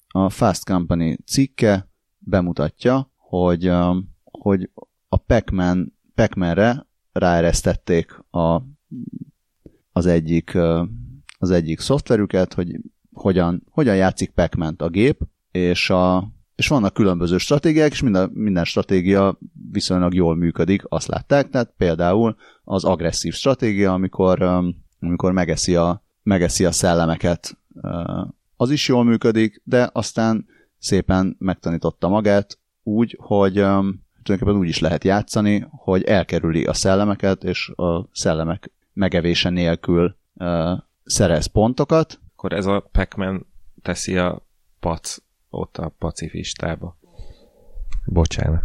[0.07, 3.71] a Fast Company cikke bemutatja, hogy,
[4.23, 4.69] hogy
[5.09, 8.61] a Pac-Man, Pac-Man-re ráeresztették a,
[9.91, 10.57] az egyik,
[11.37, 12.79] az egyik szoftverüket, hogy
[13.13, 18.63] hogyan, hogyan játszik pac a gép, és, a, és vannak különböző stratégiák, és minden, minden
[18.63, 19.39] stratégia
[19.75, 24.67] viszonylag jól működik, azt látták, tehát például az agresszív stratégia, amikor, ö,
[24.99, 28.21] amikor megeszi, a, megeszi a szellemeket, ö,
[28.57, 30.45] az is jól működik, de aztán
[30.79, 37.43] szépen megtanította magát úgy, hogy öm, tulajdonképpen úgy is lehet játszani, hogy elkerüli a szellemeket,
[37.43, 40.73] és a szellemek megevése nélkül ö,
[41.05, 42.19] szerez pontokat.
[42.35, 43.45] Akkor ez a Pac-Man
[43.81, 44.45] teszi a
[44.79, 45.17] pac
[45.49, 46.97] ott a pacifistába.
[48.05, 48.63] Bocsánat.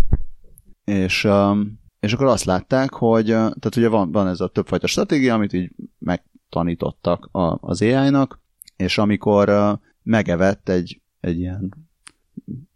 [0.91, 4.87] És, öm, és akkor azt látták, hogy ö, tehát ugye van, van ez a többfajta
[4.87, 8.41] stratégia, amit így megtanítottak a, az AI-nak,
[8.77, 9.73] és amikor ö,
[10.03, 11.75] megevett egy, egy ilyen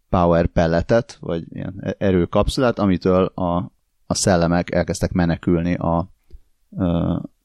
[0.09, 3.73] power pelletet, vagy ilyen erőkapszulát, amitől a,
[4.07, 6.09] a szellemek elkezdtek menekülni a,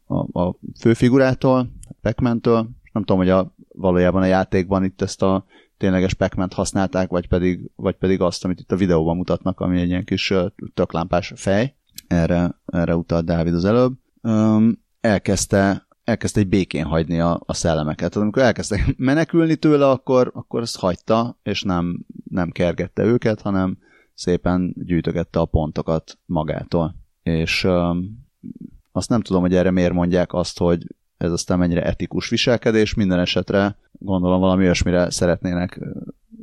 [0.05, 5.45] a, a főfigurától, pac Nem tudom, hogy a, valójában a játékban itt ezt a
[5.79, 9.87] tényleges pac használták, vagy pedig, vagy pedig azt, amit itt a videóban mutatnak, ami egy
[9.87, 10.33] ilyen kis
[10.73, 11.75] töklámpás fej.
[12.07, 13.93] Erre, erre utalt Dávid az előbb.
[14.21, 17.97] Öm, elkezdte elkezdte egy békén hagyni a, a szellemeket.
[17.97, 23.77] Tehát amikor elkezdtek menekülni tőle, akkor, akkor azt hagyta, és nem, nem kergette őket, hanem
[24.13, 26.95] szépen gyűjtögette a pontokat magától.
[27.23, 28.27] És öm,
[28.91, 30.85] azt nem tudom, hogy erre miért mondják azt, hogy
[31.19, 35.79] ez aztán mennyire etikus viselkedés, minden esetre gondolom valami olyasmire szeretnének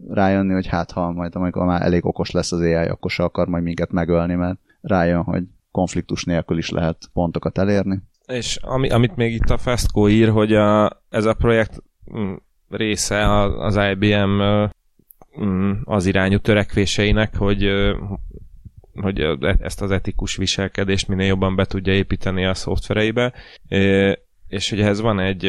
[0.09, 3.49] rájönni, hogy hát ha majd amikor már elég okos lesz az AI, akkor se akar
[3.49, 8.03] majd minket megölni, mert rájön, hogy konfliktus nélkül is lehet pontokat elérni.
[8.27, 11.83] És ami, amit még itt a Festco ír, hogy a, ez a projekt
[12.17, 12.35] mm,
[12.69, 14.43] része az IBM
[15.41, 17.69] mm, az irányú törekvéseinek, hogy
[19.01, 23.33] hogy e- ezt az etikus viselkedést minél jobban be tudja építeni a szoftvereibe,
[24.49, 25.47] és hogy ehhez van egy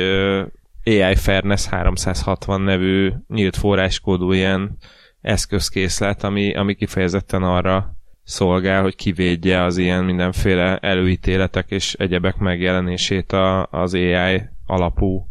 [0.85, 4.77] AI Fairness 360 nevű nyílt forráskódú ilyen
[5.21, 13.31] eszközkészlet, ami, ami kifejezetten arra szolgál, hogy kivédje az ilyen mindenféle előítéletek és egyebek megjelenését
[13.31, 15.27] a, az AI alapú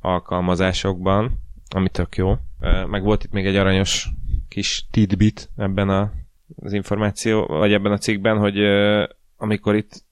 [0.00, 1.40] alkalmazásokban,
[1.74, 2.36] ami tök jó.
[2.86, 4.08] Meg volt itt még egy aranyos
[4.48, 6.12] kis tidbit ebben a,
[6.56, 8.58] az információ, vagy ebben a cikkben, hogy
[9.36, 10.04] amikor itt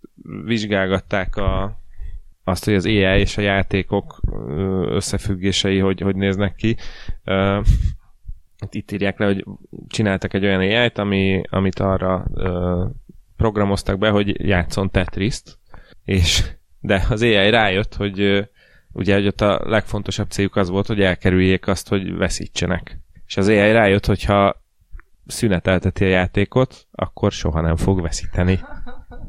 [0.45, 1.80] vizsgálgatták a,
[2.45, 4.21] azt, hogy az AI és a játékok
[4.89, 6.77] összefüggései hogy, hogy néznek ki,
[8.71, 9.45] itt- írják le, hogy
[9.89, 12.27] csináltak egy olyan AI-t, ami, amit arra
[13.37, 15.59] programoztak be, hogy játszon Tetriszt,
[16.05, 16.45] és
[16.81, 18.49] de az AI rájött, hogy
[18.93, 22.99] ugye hogy ott a legfontosabb céljuk az volt, hogy elkerüljék azt, hogy veszítsenek.
[23.27, 24.63] És az AI rájött, hogyha
[25.27, 28.61] szünetelteti a játékot, akkor soha nem fog veszíteni.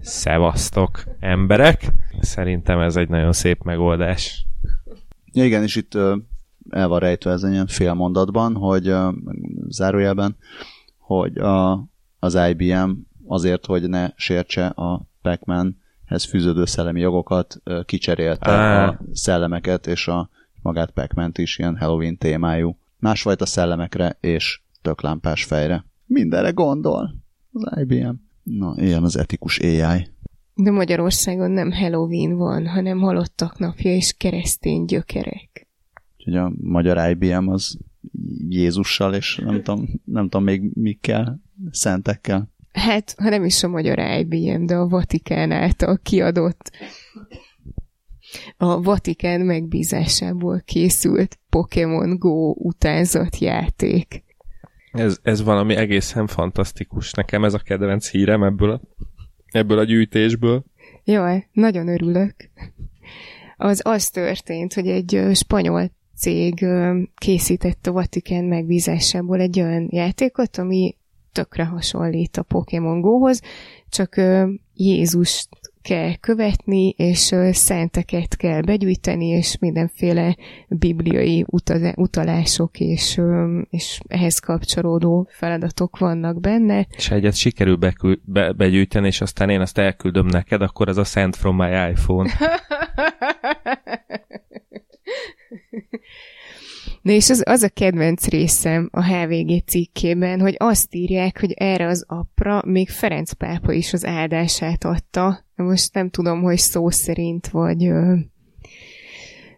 [0.01, 1.91] Szevasztok, emberek!
[2.19, 4.45] Szerintem ez egy nagyon szép megoldás.
[5.31, 5.95] Ja igen, és itt
[6.69, 8.93] el van rejtve ez egy ilyen fél mondatban, hogy
[9.67, 10.35] zárójelben,
[10.97, 11.85] hogy a,
[12.19, 12.89] az IBM
[13.27, 18.87] azért, hogy ne sértse a Pac-Man Pac-Manhez fűződő szellemi jogokat kicserélte Á.
[18.87, 20.29] a szellemeket, és a
[20.61, 22.77] magát pac is ilyen Halloween témájú.
[22.99, 25.85] Másfajta szellemekre és töklámpás fejre.
[26.05, 27.15] Mindenre gondol
[27.51, 28.15] az IBM.
[28.43, 30.07] Na, ilyen az etikus AI.
[30.53, 35.67] De Magyarországon nem Halloween van, hanem halottak napja és keresztény gyökerek.
[36.17, 37.77] Úgyhogy a magyar IBM az
[38.49, 42.49] Jézussal, és nem tudom, nem tudom még mikkel, szentekkel.
[42.71, 46.71] Hát, ha nem is a magyar IBM, de a Vatikán által kiadott
[48.57, 54.23] a Vatikán megbízásából készült Pokémon Go utánzat játék.
[54.91, 57.11] Ez, ez valami egészen fantasztikus.
[57.11, 58.81] Nekem ez a kedvenc hírem ebből a,
[59.45, 60.63] ebből a gyűjtésből.
[61.03, 62.35] Jaj, nagyon örülök.
[63.57, 66.65] Az az történt, hogy egy spanyol cég
[67.15, 70.95] készített a Vatikán megbízásából egy olyan játékot, ami
[71.31, 73.41] tökre hasonlít a Pokémon Go-hoz,
[73.89, 74.21] csak
[74.73, 75.49] Jézust
[75.81, 80.35] kell követni, és szenteket kell begyűjteni, és mindenféle
[80.67, 81.45] bibliai
[81.95, 83.21] utalások és,
[83.69, 86.87] és ehhez kapcsolódó feladatok vannak benne.
[86.89, 90.97] És ha egyet sikerül bekül, be, begyűjteni, és aztán én azt elküldöm neked, akkor ez
[90.97, 92.29] a Send from my iPhone.
[97.01, 101.87] Na és az, az a kedvenc részem a HVG cikkében, hogy azt írják, hogy erre
[101.87, 105.45] az appra még Ferenc pápa is az áldását adta.
[105.61, 107.91] Most nem tudom, hogy szó szerint, vagy,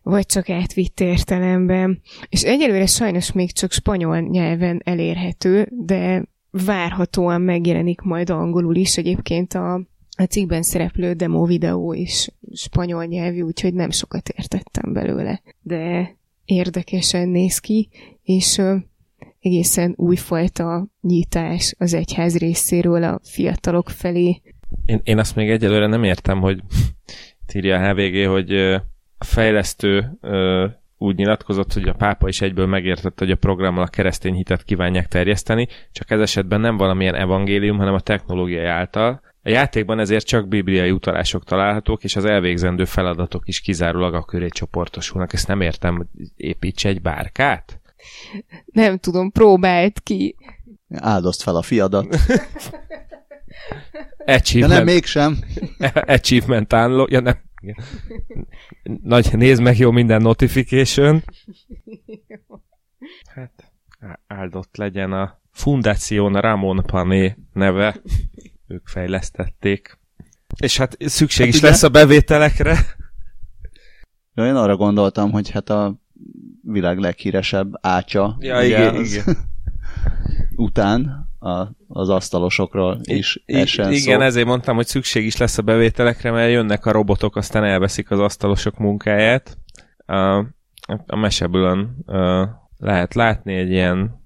[0.02, 2.02] vagy csak átvitt értelemben.
[2.30, 8.98] És egyelőre sajnos még csak spanyol nyelven elérhető, de várhatóan megjelenik majd angolul is.
[8.98, 9.74] Egyébként a,
[10.18, 15.42] a cikkben szereplő demo videó is spanyol nyelvű, úgyhogy nem sokat értettem belőle.
[15.62, 17.90] De érdekesen néz ki,
[18.24, 18.62] és
[19.40, 24.42] egészen újfajta nyitás az egyház részéről a fiatalok felé.
[24.86, 26.60] Én, én azt még egyelőre nem értem, hogy
[27.54, 28.56] írja a HVG, hogy
[29.18, 30.18] a fejlesztő
[30.98, 35.08] úgy nyilatkozott, hogy a pápa is egyből megértette, hogy a programmal a keresztény hitet kívánják
[35.08, 39.22] terjeszteni, csak ez esetben nem valamilyen evangélium, hanem a technológiai által.
[39.44, 44.48] A játékban ezért csak bibliai utalások találhatók, és az elvégzendő feladatok is kizárólag a köré
[44.48, 45.34] csoportosulnak.
[45.34, 47.82] Ezt nem értem, hogy építs egy bárkát?
[48.66, 50.36] Nem tudom, próbált ki.
[50.90, 52.16] Áldozd fel a fiadat.
[54.26, 55.38] De Achievement, nem, mégsem.
[55.94, 57.36] achievement unlock, ja nem.
[58.84, 61.24] Nagy, nézd meg jó minden notification.
[63.34, 63.72] Hát,
[64.28, 68.02] áldott legyen a Fundación Ramon Pané neve.
[68.68, 70.00] Ők fejlesztették.
[70.60, 72.78] És hát szükség Hát is ugye- lesz a bevételekre.
[74.34, 76.02] Ja, én arra gondoltam, hogy hát a
[76.62, 79.38] világ leghíresebb átya Ja, ugye, igen, az- igen.
[80.56, 84.26] után a, az asztalosokról is I- essen igen, szó.
[84.26, 88.20] ezért mondtam, hogy szükség is lesz a bevételekre, mert jönnek a robotok, aztán elveszik az
[88.20, 89.58] asztalosok munkáját.
[90.06, 90.38] A,
[91.06, 92.06] a mesebülön
[92.78, 94.22] lehet látni egy ilyen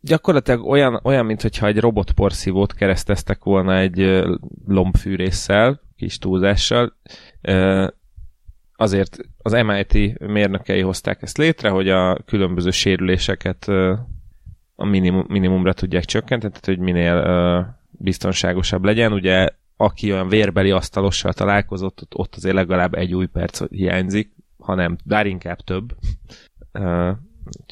[0.00, 4.24] gyakorlatilag olyan, olyan mintha egy robotporszívót kereszteztek volna egy
[4.66, 6.96] lombfűrésszel, kis túlzással.
[8.76, 13.66] Azért az MIT mérnökei hozták ezt létre, hogy a különböző sérüléseket
[14.76, 17.60] a minimum, minimumra tudják csökkenteni, tehát hogy minél ö,
[17.90, 19.12] biztonságosabb legyen.
[19.12, 24.96] Ugye aki olyan vérbeli asztalossal találkozott, ott, ott azért legalább egy új perc hiányzik, hanem
[25.04, 25.96] bár inkább több.
[26.72, 27.10] Ö,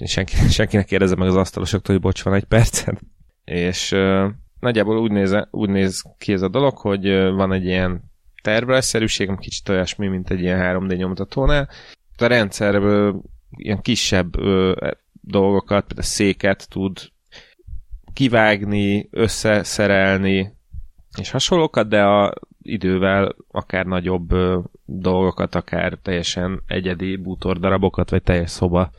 [0.05, 2.99] senki, senkinek kérdezze meg az asztalosoktól, hogy bocs, van egy percen.
[3.45, 4.29] És ö,
[4.61, 8.13] nagyjából úgy néz, úgy néz ki ez a dolog, hogy van egy ilyen
[8.43, 11.69] tervrajszerűség, kicsit olyasmi, mint egy ilyen 3D nyomtatónál.
[12.17, 13.23] A rendszerből
[13.57, 14.37] ilyen kisebb
[15.27, 17.13] dolgokat, például széket tud
[18.13, 20.53] kivágni, összeszerelni,
[21.19, 28.51] és hasonlókat, de a idővel akár nagyobb ö, dolgokat, akár teljesen egyedi bútordarabokat, vagy teljes
[28.51, 28.91] szoba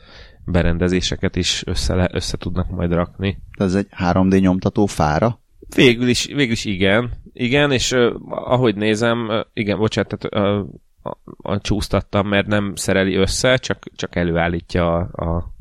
[0.46, 3.38] berendezéseket is össze, le, össze tudnak majd rakni.
[3.52, 5.40] Ez egy 3D nyomtató fára.
[5.76, 7.12] Végül is, végül is igen.
[7.34, 10.70] Igen, és uh, ahogy nézem, uh, igen, bocsánat, tehát, uh,
[11.02, 15.54] a, a, csúsztattam, mert nem szereli össze, csak, csak előállítja a, a,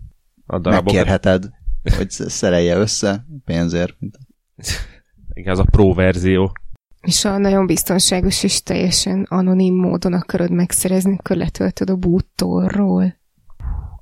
[0.47, 0.85] a darabokat.
[0.85, 1.51] Megkérheted,
[1.97, 3.97] hogy sz- szerelje össze pénzért.
[5.33, 6.53] Igen, az a pro verzió.
[7.01, 13.17] És a nagyon biztonságos és teljesen anonim módon akarod megszerezni, akkor letöltöd a bútorról.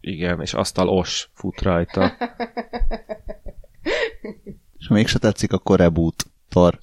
[0.01, 2.12] Igen, és asztal os fut rajta.
[4.78, 6.24] És ha mégse tetszik, akkor reboot.
[6.49, 6.78] Tor.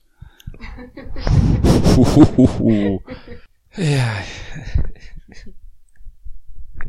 [3.76, 4.24] Jaj.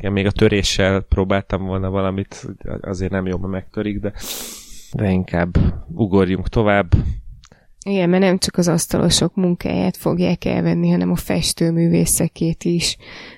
[0.01, 2.47] Igen, még a töréssel próbáltam volna valamit,
[2.81, 4.13] azért nem jó, mert megtörik, de,
[4.93, 5.57] de inkább
[5.89, 6.93] ugorjunk tovább.
[7.87, 12.97] Igen, mert nem csak az asztalosok munkáját fogják elvenni, hanem a festőművészekét is.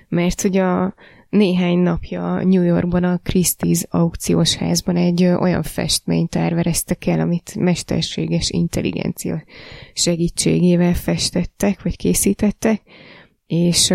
[0.09, 0.95] Mert hogy a
[1.29, 8.51] néhány napja New Yorkban a Christie's aukciós házban egy olyan festményt árvereztek el, amit mesterséges
[8.51, 9.45] intelligencia
[9.93, 12.83] segítségével festettek, vagy készítettek,
[13.47, 13.95] és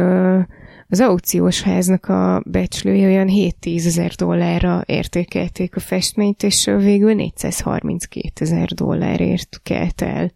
[0.89, 8.45] az aukciós háznak a becslője olyan 7-10 ezer dollárra értékelték a festményt, és végül 432
[8.45, 10.31] ezer dollárért kelt el.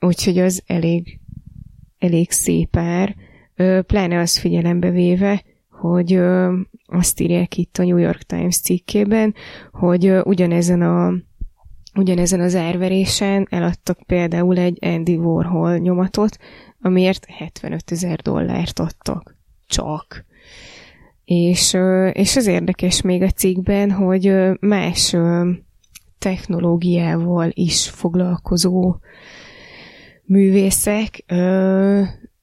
[0.00, 1.20] Úgyhogy az elég,
[1.98, 3.14] elég szép ár,
[3.86, 6.20] pláne azt figyelembe véve, hogy
[6.86, 9.34] azt írják itt a New York Times cikkében,
[9.70, 11.12] hogy ugyanezen a
[11.94, 16.38] ugyanezen az árverésen eladtak például egy Andy Warhol nyomatot,
[16.80, 19.40] amiért 75 ezer dollárt adtak.
[19.72, 20.24] Csak.
[21.24, 21.76] És,
[22.12, 25.16] és az érdekes még a cikkben, hogy más
[26.18, 28.96] technológiával is foglalkozó
[30.24, 31.24] művészek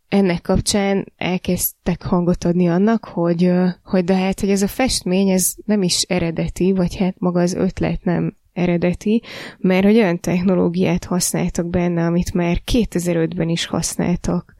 [0.08, 3.52] ennek kapcsán elkezdtek hangot adni annak, hogy,
[3.84, 7.54] hogy de hát, hogy ez a festmény, ez nem is eredeti, vagy hát maga az
[7.54, 9.22] ötlet nem eredeti,
[9.58, 14.58] mert hogy olyan technológiát használtak benne, amit már 2005-ben is használtak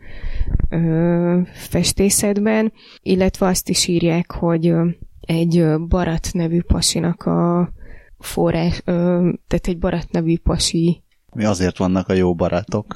[0.70, 4.74] ö, festészetben, illetve azt is írják, hogy
[5.22, 7.72] egy Barat nevű pasinak a
[8.20, 11.04] forrás, ö, tehát egy Barat nevű pasi
[11.34, 12.96] mi azért vannak a jó barátok.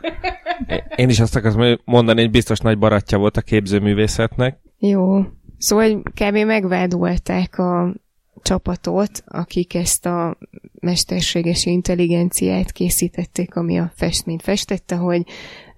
[0.96, 4.60] Én is azt akarom mondani, hogy biztos nagy barátja volt a képzőművészetnek.
[4.78, 5.22] Jó.
[5.58, 6.38] Szóval kb.
[6.38, 7.94] megvádolták a
[8.42, 10.38] csapatot, akik ezt a
[10.80, 15.24] mesterséges intelligenciát készítették, ami a festményt festette, hogy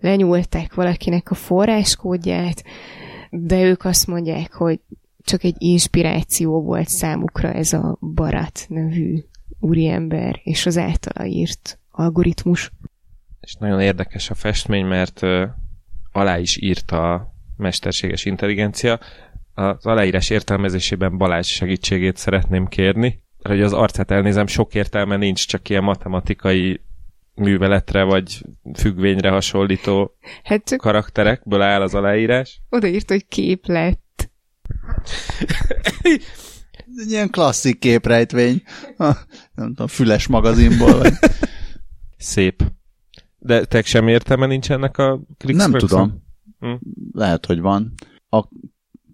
[0.06, 2.64] lenyúlták valakinek a forráskódját,
[3.30, 4.80] de ők azt mondják, hogy
[5.24, 9.24] csak egy inspiráció volt számukra ez a Barat nevű
[9.60, 12.72] úriember, és az általa írt algoritmus.
[13.40, 15.22] És nagyon érdekes a festmény, mert
[16.12, 19.00] alá is írta a mesterséges intelligencia.
[19.54, 23.24] Az aláírás értelmezésében Balázs segítségét szeretném kérni.
[23.42, 26.82] Hogy az arcát elnézem, sok értelme nincs, csak ilyen matematikai
[27.36, 28.42] műveletre vagy
[28.74, 32.62] függvényre hasonlító hát, karakterekből áll az aláírás.
[32.70, 34.00] Oda írt, hogy képlet.
[37.08, 38.62] Ilyen klasszik képrejtvény.
[38.98, 39.04] A,
[39.54, 40.98] nem tudom, füles magazinból.
[40.98, 41.14] Vagy.
[42.18, 42.64] Szép.
[43.38, 46.24] De te semmi értelme nincs ennek a Nem tudom.
[46.60, 46.74] Hm?
[47.12, 47.94] Lehet, hogy van.
[48.30, 48.44] A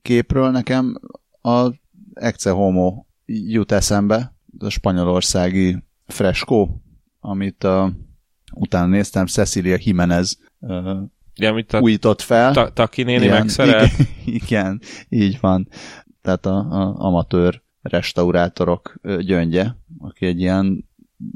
[0.02, 1.00] képről nekem
[1.42, 1.70] a
[2.14, 6.82] Ecce Homo jut eszembe, a spanyolországi freskó,
[7.20, 7.90] amit uh,
[8.54, 10.98] utána néztem, Cecilia Jimenez uh,
[11.36, 12.54] ja, amit a újított fel.
[12.54, 13.86] Ta- Taki néni igen, megszerel?
[13.86, 15.68] Igen, igen, így van.
[16.22, 20.90] Tehát a, a amatőr restaurátorok gyöngye, aki egy ilyen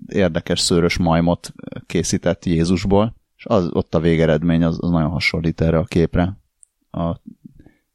[0.08, 1.54] érdekes szőrös majmot
[1.86, 6.38] készített Jézusból, és az, ott a végeredmény az, az nagyon hasonlít erre a képre.
[6.92, 7.22] A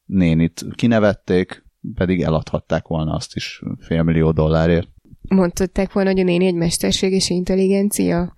[0.05, 1.65] nénit kinevették,
[1.95, 4.89] pedig eladhatták volna azt is félmillió dollárért.
[5.29, 8.35] Mondtották volna, hogy a néni egy mesterséges intelligencia?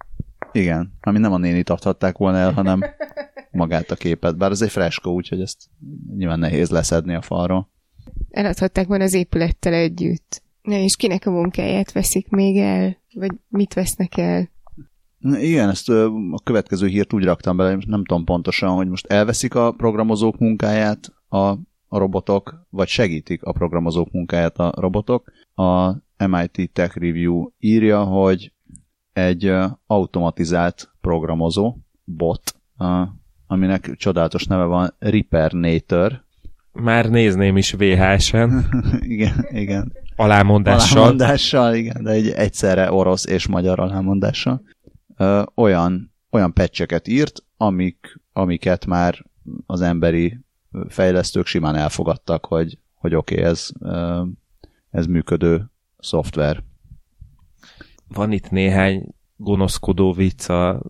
[0.53, 2.81] Igen, ami nem a nénit adhatták volna el, hanem
[3.51, 4.37] magát a képet.
[4.37, 5.63] Bár ez egy freskó, úgyhogy ezt
[6.17, 7.71] nyilván nehéz leszedni a falról.
[8.31, 10.43] Eladhatták volna az épülettel együtt.
[10.63, 12.97] Na és kinek a munkáját veszik még el?
[13.15, 14.51] Vagy mit vesznek el?
[15.23, 16.13] Igen, ezt a
[16.45, 21.39] következő hírt úgy raktam bele, nem tudom pontosan, hogy most elveszik a programozók munkáját a,
[21.87, 25.33] a robotok, vagy segítik a programozók munkáját a robotok.
[25.55, 25.93] A
[26.27, 28.53] MIT Tech Review írja, hogy
[29.13, 29.55] egy
[29.87, 32.55] automatizált programozó, bot,
[33.47, 36.25] aminek csodálatos neve van Reapernator.
[36.73, 38.65] Már nézném is VHS-en.
[39.01, 40.99] igen, igen alámondással.
[40.99, 44.63] Alámondással, igen, de egy egyszerre orosz és magyar alámondással.
[45.17, 49.25] Ö, olyan, olyan pecseket írt, amik, amiket már
[49.67, 50.41] az emberi
[50.89, 53.69] fejlesztők simán elfogadtak, hogy, hogy oké, okay, ez,
[54.91, 56.63] ez működő szoftver.
[58.15, 60.83] Van itt néhány gonoszkodó vicc a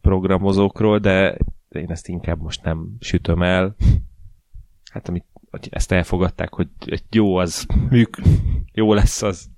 [0.00, 3.74] programozókról, de én ezt inkább most nem sütöm el.
[4.90, 8.22] Hát amit hogy ezt elfogadták, hogy egy jó az, műk,
[8.72, 9.48] jó lesz az.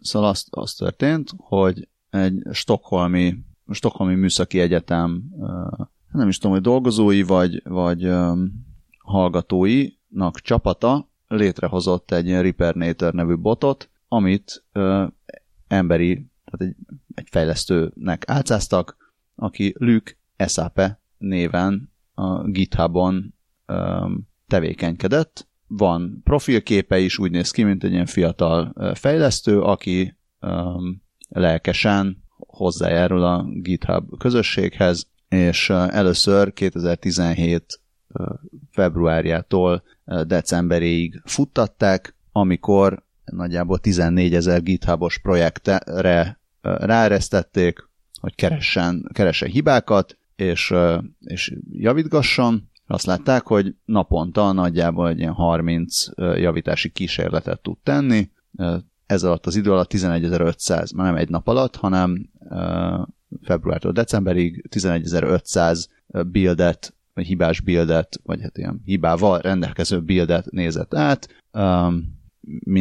[0.00, 3.38] Szóval az, az történt, hogy egy stokholmi,
[3.70, 5.22] stokholmi műszaki egyetem,
[6.12, 8.10] nem is tudom, hogy dolgozói vagy, vagy
[8.98, 14.64] hallgatóinak csapata létrehozott egy ilyen Reapernator nevű botot, amit
[15.68, 16.76] emberi, tehát egy,
[17.14, 18.96] egy fejlesztőnek álcáztak,
[19.34, 23.34] aki Luke Esape néven a GitHubon
[24.46, 25.48] tevékenykedett.
[25.66, 33.22] Van profilképe is, úgy néz ki, mint egy ilyen fiatal fejlesztő, aki um, lelkesen hozzájárul
[33.22, 37.80] a GitHub közösséghez, és először 2017
[38.70, 39.82] februárjától
[40.26, 45.78] decemberéig futtatták, amikor nagyjából 14 ezer GitHubos projektre
[46.60, 47.88] ráeresztették,
[48.20, 50.74] hogy keressen, keressen hibákat, és,
[51.20, 52.68] és javítgasson.
[52.86, 58.30] Azt látták, hogy naponta nagyjából egy ilyen 30 javítási kísérletet tud tenni.
[59.06, 62.30] Ez alatt az idő alatt 11.500, már nem egy nap alatt, hanem
[63.42, 71.28] februártól decemberig 11.500 buildet, vagy hibás buildet, vagy hát ilyen hibával rendelkező buildet nézett át,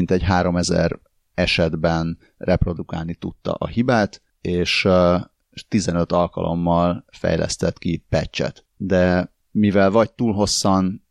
[0.06, 1.00] egy 3000
[1.34, 4.88] esetben reprodukálni tudta a hibát, és
[5.68, 8.66] 15 alkalommal fejlesztett ki patchet.
[8.78, 11.04] De mivel vagy túl hosszan,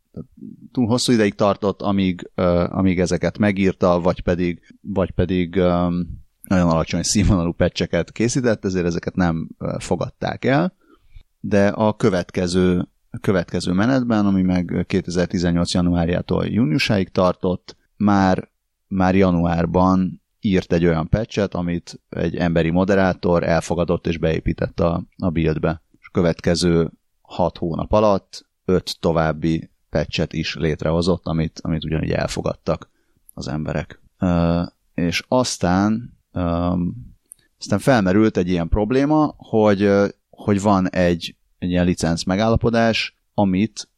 [0.71, 2.31] túl hosszú ideig tartott, amíg,
[2.67, 5.55] amíg ezeket megírta, vagy pedig, vagy pedig
[6.41, 10.73] nagyon alacsony színvonalú pecseket készített, ezért ezeket nem fogadták el,
[11.39, 12.87] de a következő,
[13.21, 15.73] következő menetben, ami meg 2018.
[15.73, 18.49] januárjától júniusáig tartott, már,
[18.87, 25.29] már januárban írt egy olyan patchet, amit egy emberi moderátor elfogadott és beépített a, a
[25.29, 25.81] buildbe.
[25.99, 26.91] És következő
[27.21, 32.89] hat hónap alatt öt további patchet is létrehozott, amit, amit ugyanígy elfogadtak
[33.33, 34.01] az emberek.
[34.19, 37.13] Uh, és aztán Um,
[37.59, 39.91] aztán felmerült egy ilyen probléma, hogy,
[40.29, 43.89] hogy van egy, egy ilyen licenc megállapodás, amit,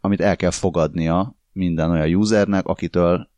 [0.00, 3.30] amit el kell fogadnia minden olyan usernek, akitől,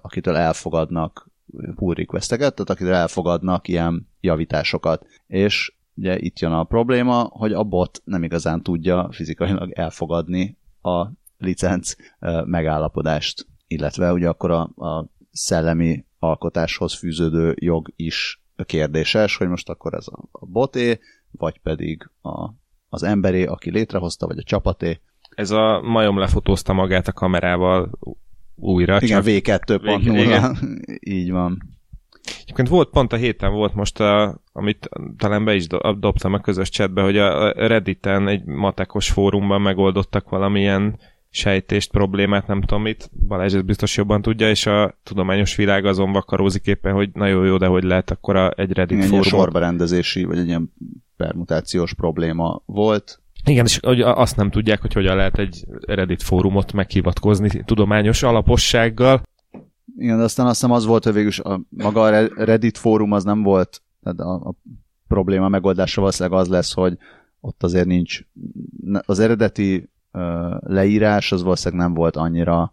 [0.00, 1.30] akitől elfogadnak
[1.74, 5.06] pull requesteket, tehát akitől elfogadnak ilyen javításokat.
[5.26, 11.06] És ugye itt jön a probléma, hogy a bot nem igazán tudja fizikailag elfogadni a
[11.38, 11.94] licenc
[12.44, 19.94] megállapodást, illetve ugye akkor a, a szellemi alkotáshoz fűződő jog is kérdéses, hogy most akkor
[19.94, 21.00] ez a boté,
[21.30, 22.50] vagy pedig a,
[22.88, 25.00] az emberé, aki létrehozta, vagy a csapaté.
[25.34, 27.90] Ez a majom lefotózta magát a kamerával
[28.54, 28.98] újra.
[29.00, 30.56] Igen, V2.0,
[31.18, 31.72] így van.
[32.42, 35.66] Egyébként volt, pont a héten volt most, a, amit talán be is
[35.98, 40.98] dobtam a közös chatbe, hogy a Redditen egy matekos fórumban megoldottak valamilyen
[41.30, 46.12] sejtést, problémát, nem tudom mit, Balázs ez biztos jobban tudja, és a tudományos világ azon
[46.12, 49.28] vakarózik éppen, hogy nagyon jó, de hogy lehet akkor a, egy Reddit Igen, fórumot.
[49.28, 50.72] sorba rendezési, vagy egy ilyen
[51.16, 53.20] permutációs probléma volt.
[53.44, 59.22] Igen, és azt nem tudják, hogy hogyan lehet egy Reddit fórumot meghivatkozni tudományos alapossággal.
[59.96, 63.24] Igen, de aztán azt hiszem az volt, hogy végülis a, maga a Reddit fórum az
[63.24, 64.54] nem volt, tehát a, a
[65.08, 66.98] probléma megoldása valószínűleg az lesz, hogy
[67.40, 68.20] ott azért nincs,
[69.06, 69.88] az eredeti
[70.60, 72.72] leírás az valószínűleg nem volt annyira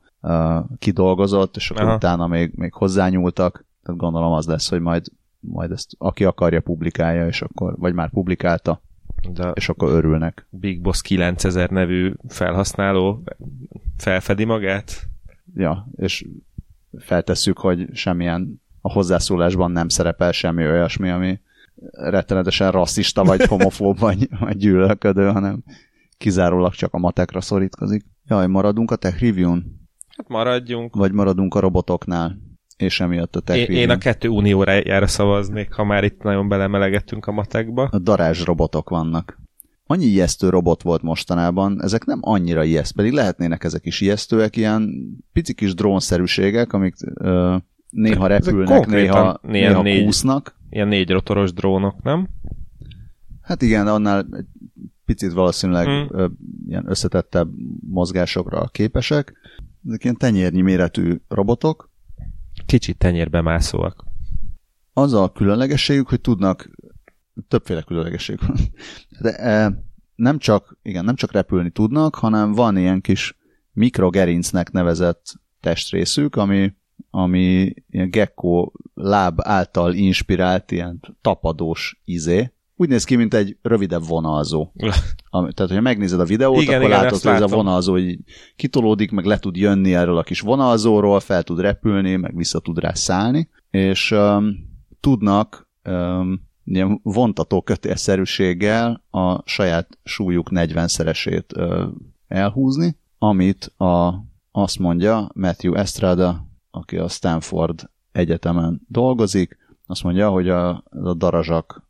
[0.78, 1.96] kidolgozott, és akkor Aha.
[1.96, 5.06] utána még, még hozzányúltak, tehát gondolom az lesz, hogy majd,
[5.40, 8.82] majd ezt aki akarja publikálja, és akkor, vagy már publikálta,
[9.30, 10.48] De és akkor örülnek.
[10.50, 13.24] Big Boss 9000 nevű felhasználó
[13.98, 15.08] felfedi magát?
[15.56, 16.26] Ja, és
[16.98, 21.40] feltesszük, hogy semmilyen a hozzászólásban nem szerepel semmi olyasmi, ami
[21.92, 25.64] rettenetesen rasszista, vagy homofób, vagy, vagy gyűlölködő, hanem
[26.18, 28.06] kizárólag csak a matekra szorítkozik.
[28.26, 29.64] Jaj, maradunk a Tech Review-n?
[30.18, 30.96] Hát maradjunk.
[30.96, 32.38] Vagy maradunk a robotoknál,
[32.82, 33.78] és emiatt a Tech én.
[33.78, 37.88] Én a kettő unióra szavaznék, ha már itt nagyon belemelegettünk a matekba.
[37.92, 39.40] A darázs robotok vannak.
[39.86, 44.92] Annyi ijesztő robot volt mostanában, ezek nem annyira ijeszt, pedig lehetnének ezek is ijesztőek, ilyen
[45.34, 47.56] pici kis drónszerűségek, amik ö,
[47.90, 50.56] néha repülnek, néha, néha négy, kúsznak.
[50.70, 52.28] Ilyen négy rotoros drónok, nem?
[53.42, 54.26] Hát igen, annál
[55.06, 56.26] picit valószínűleg mm.
[56.68, 57.50] ilyen összetettebb
[57.90, 59.34] mozgásokra képesek.
[59.88, 61.91] Ezek ilyen tenyérnyi méretű robotok.
[62.66, 64.04] Kicsit tenyérbe mászóak.
[64.94, 66.70] Az a különlegességük, hogy tudnak,
[67.48, 68.42] többféle különlegességük
[69.22, 69.84] de e,
[70.16, 73.38] nem csak, igen, nem csak repülni tudnak, hanem van ilyen kis
[73.74, 76.74] mikrogerincnek nevezett testrészük, ami,
[77.10, 82.52] ami ilyen gecko láb által inspirált ilyen tapadós izé,
[82.82, 84.72] úgy néz ki, mint egy rövidebb vonalzó.
[85.30, 88.20] Ami, tehát, hogyha megnézed a videót, igen, akkor igen, látod, hogy ez a vonalzó így
[88.56, 92.80] kitolódik, meg le tud jönni erről a kis vonalzóról, fel tud repülni, meg vissza tud
[92.80, 94.56] rá szállni, és um,
[95.00, 101.88] tudnak um, ilyen vontató kötélszerűséggel a saját súlyuk 40-szeresét uh,
[102.28, 104.14] elhúzni, amit a,
[104.52, 111.90] azt mondja Matthew Estrada, aki a Stanford egyetemen dolgozik, azt mondja, hogy a, a darazsak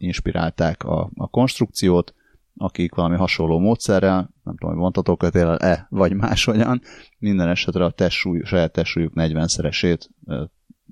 [0.00, 2.14] inspirálták a, a konstrukciót,
[2.56, 6.80] akik valami hasonló módszerrel, nem tudom, hogy vontatókötélel e, vagy máshogyan,
[7.18, 10.08] minden esetre a testsúly, saját testsúlyuk 40-szeresét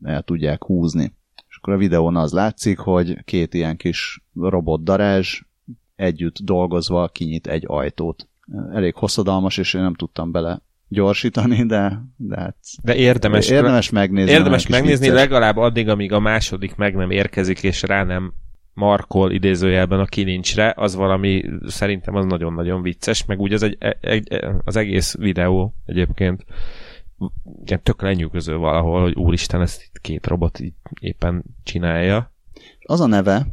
[0.02, 1.16] el tudják húzni.
[1.48, 5.40] És akkor a videón az látszik, hogy két ilyen kis robotdarázs
[5.96, 8.28] együtt dolgozva kinyit egy ajtót.
[8.72, 14.30] Elég hosszadalmas, és én nem tudtam bele gyorsítani, de, de hát De érdemes, érdemes megnézni.
[14.30, 15.20] érdemes megnézni vicces.
[15.20, 18.32] legalább addig, amíg a második meg nem érkezik, és rá nem
[18.78, 24.40] markol idézőjelben a kilincsre, az valami, szerintem az nagyon-nagyon vicces, meg úgy az, egy, egy,
[24.64, 26.44] az egész videó egyébként
[27.64, 32.32] ilyen tök lenyűgöző valahol, hogy úristen, ezt itt két robot így éppen csinálja.
[32.82, 33.46] Az a neve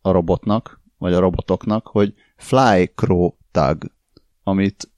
[0.00, 3.92] a robotnak, vagy a robotoknak, hogy Fly Crow Tag,
[4.42, 4.90] amit,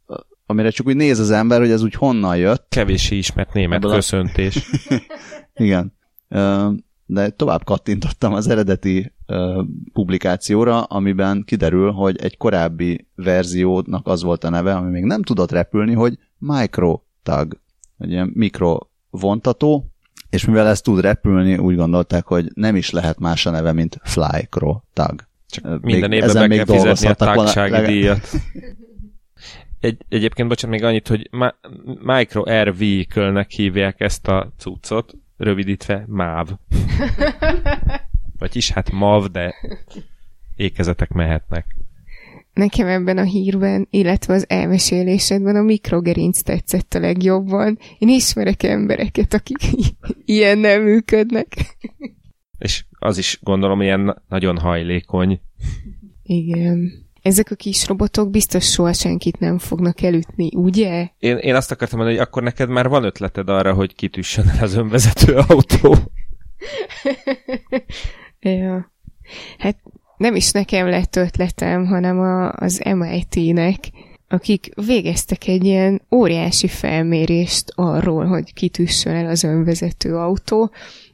[0.47, 2.67] amire csak úgy néz az ember, hogy ez úgy honnan jött.
[2.69, 4.71] Kevéssé ismert német Ebből a- köszöntés.
[5.55, 5.93] Igen.
[7.07, 9.13] De tovább kattintottam az eredeti
[9.93, 15.51] publikációra, amiben kiderül, hogy egy korábbi verziónak az volt a neve, ami még nem tudott
[15.51, 17.61] repülni, hogy Micro Tag,
[17.99, 19.93] egy ilyen mikrovontató,
[20.31, 24.01] és mivel ez tud repülni, úgy gondolták, hogy nem is lehet más a neve, mint
[24.03, 25.27] Fly Crow Tag.
[25.47, 28.29] Csak Minden évben be kell fizetni a tagsági díjat.
[29.81, 31.55] Egy, egyébként, bocsánat, még annyit, hogy Ma-
[32.03, 36.49] Micro Air Vehicle-nek hívják ezt a cuccot, rövidítve MÁV.
[38.39, 39.55] Vagyis hát MAV, de
[40.57, 41.77] ékezetek mehetnek.
[42.53, 47.79] Nekem ebben a hírben, illetve az elmesélésedben a mikrogerinc tetszett a legjobban.
[47.99, 49.59] Én ismerek embereket, akik
[50.25, 51.77] ilyen nem működnek.
[52.59, 55.41] És az is gondolom ilyen nagyon hajlékony.
[56.23, 57.07] Igen.
[57.23, 61.09] Ezek a kis robotok biztos soha senkit nem fognak elütni, ugye?
[61.19, 64.65] Én, én azt akartam mondani, hogy akkor neked már van ötleted arra, hogy kitüssön el
[64.65, 65.97] az önvezető autó.
[68.41, 68.93] ja.
[69.59, 69.77] Hát
[70.17, 73.79] nem is nekem lett ötletem, hanem a, az MIT-nek,
[74.29, 80.71] akik végeztek egy ilyen óriási felmérést arról, hogy kitüssön el az önvezető autó.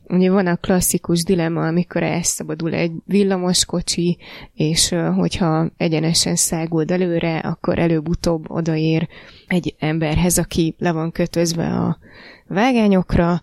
[0.08, 4.18] Ugye van a klasszikus dilemma, amikor elszabadul egy villamoskocsi,
[4.54, 9.08] és hogyha egyenesen száguld előre, akkor előbb-utóbb odaér
[9.46, 11.98] egy emberhez, aki le van kötözve a
[12.46, 13.42] vágányokra,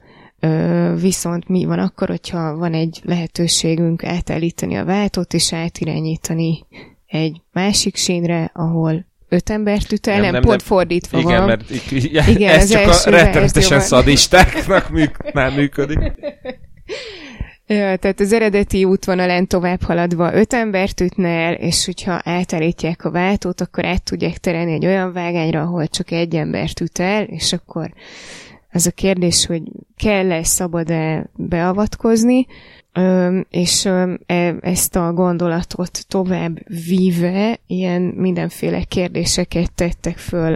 [1.01, 6.65] viszont mi van akkor, hogyha van egy lehetőségünk átállítani a váltót, és átirányítani
[7.07, 11.47] egy másik sínre, ahol öt embert üt el, nem, nem, nem, pont fordítva Igen, van.
[11.47, 15.99] mert így- Igen, ez csak a rettenetesen szadistáknak műk, már működik.
[17.67, 23.11] Ja, tehát az eredeti útvonalán tovább haladva öt embert ütne el, és hogyha átállítják a
[23.11, 27.53] váltót, akkor át tudják terelni egy olyan vágányra, ahol csak egy embert üt el, és
[27.53, 27.93] akkor
[28.71, 29.61] az a kérdés, hogy
[29.97, 32.45] kell-e, szabad-e beavatkozni,
[33.49, 34.19] és e,
[34.59, 40.53] ezt a gondolatot tovább víve ilyen mindenféle kérdéseket tettek föl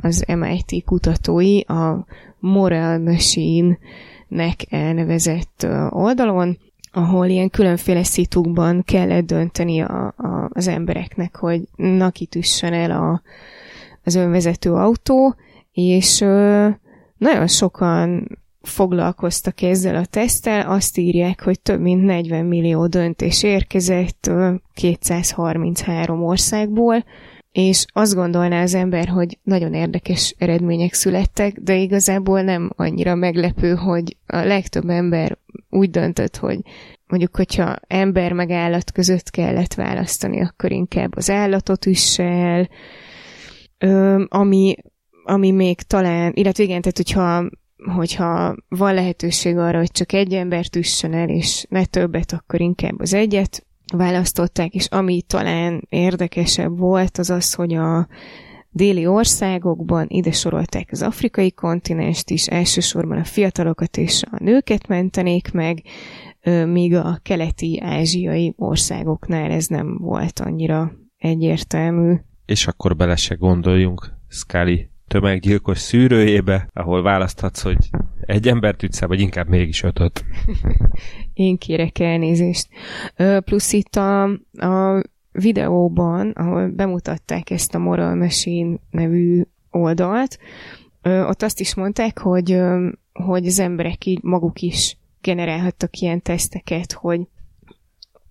[0.00, 2.06] az MIT kutatói a
[2.38, 6.58] Moral Machine-nek elnevezett oldalon,
[6.92, 13.22] ahol ilyen különféle szitukban kellett dönteni a, a, az embereknek, hogy na kitüssen el a,
[14.04, 15.34] az önvezető autó,
[15.72, 16.24] és
[17.18, 24.26] nagyon sokan foglalkoztak ezzel a teszttel, azt írják, hogy több mint 40 millió döntés érkezett
[24.26, 27.04] ö, 233 országból,
[27.52, 33.74] és azt gondolná az ember, hogy nagyon érdekes eredmények születtek, de igazából nem annyira meglepő,
[33.74, 35.38] hogy a legtöbb ember
[35.70, 36.58] úgy döntött, hogy
[37.06, 42.68] mondjuk, hogyha ember meg állat között kellett választani, akkor inkább az állatot üsse el,
[44.28, 44.76] ami,
[45.28, 47.50] ami még talán, illetve igen, tehát hogyha,
[47.94, 53.00] hogyha van lehetőség arra, hogy csak egy embert üssön el, és ne többet, akkor inkább
[53.00, 53.66] az egyet
[53.96, 58.08] választották, és ami talán érdekesebb volt, az az, hogy a
[58.70, 65.52] déli országokban ide sorolták az afrikai kontinenst is, elsősorban a fiatalokat és a nőket mentenék
[65.52, 65.82] meg,
[66.66, 72.14] míg a keleti ázsiai országoknál ez nem volt annyira egyértelmű.
[72.46, 77.90] És akkor bele se gondoljunk Scully tömeggyilkos szűrőjébe, ahol választhatsz, hogy
[78.20, 80.24] egy embert ütsz vagy inkább mégis ötöt.
[81.34, 82.68] Én kérek elnézést.
[83.44, 85.02] Plusz itt a, a
[85.32, 90.38] videóban, ahol bemutatták ezt a Moral Machine nevű oldalt,
[91.02, 92.60] ö, ott azt is mondták, hogy,
[93.12, 97.20] hogy az emberek így maguk is generálhattak ilyen teszteket, hogy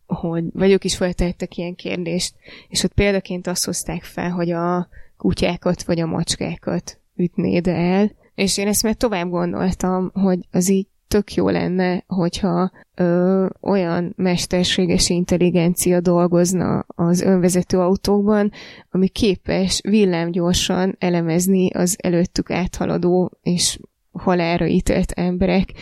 [0.08, 2.36] hogy, vagy ők is feltehettek ilyen kérdést,
[2.70, 4.88] és ott példaként azt hozták fel, hogy a
[5.18, 10.88] kutyákat vagy a macskákat ütnéd el, és én ezt már tovább gondoltam, hogy az így
[11.08, 18.52] tök jó lenne, hogyha ö, olyan mesterséges intelligencia dolgozna az önvezető autókban,
[18.90, 23.80] ami képes villámgyorsan elemezni az előttük áthaladó és
[24.12, 25.74] halálra ítélt emberek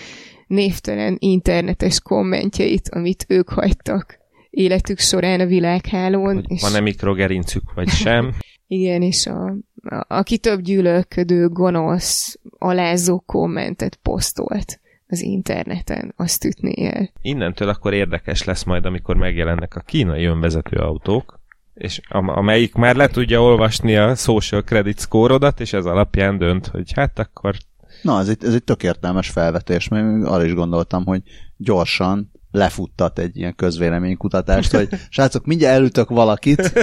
[0.47, 4.17] névtelen internetes kommentjeit, amit ők hagytak
[4.49, 6.35] életük során a világhálón.
[6.35, 6.61] Hogy és...
[6.61, 8.33] van-e mikrogerincük, vagy sem.
[8.67, 9.45] Igen, és a,
[9.83, 17.09] a, aki több gyűlölködő, gonosz, alázó kommentet posztolt az interneten, azt ütné el.
[17.21, 21.39] Innentől akkor érdekes lesz majd, amikor megjelennek a kínai önvezető autók,
[21.73, 26.91] és amelyik már le tudja olvasni a social credit score és ez alapján dönt, hogy
[26.93, 27.55] hát akkor...
[28.01, 31.21] Na, ez egy, ez egy tök értelmes felvetés, mert arra is gondoltam, hogy
[31.57, 36.73] gyorsan lefuttat egy ilyen közvéleménykutatást, hogy srácok, mindjárt elütök valakit,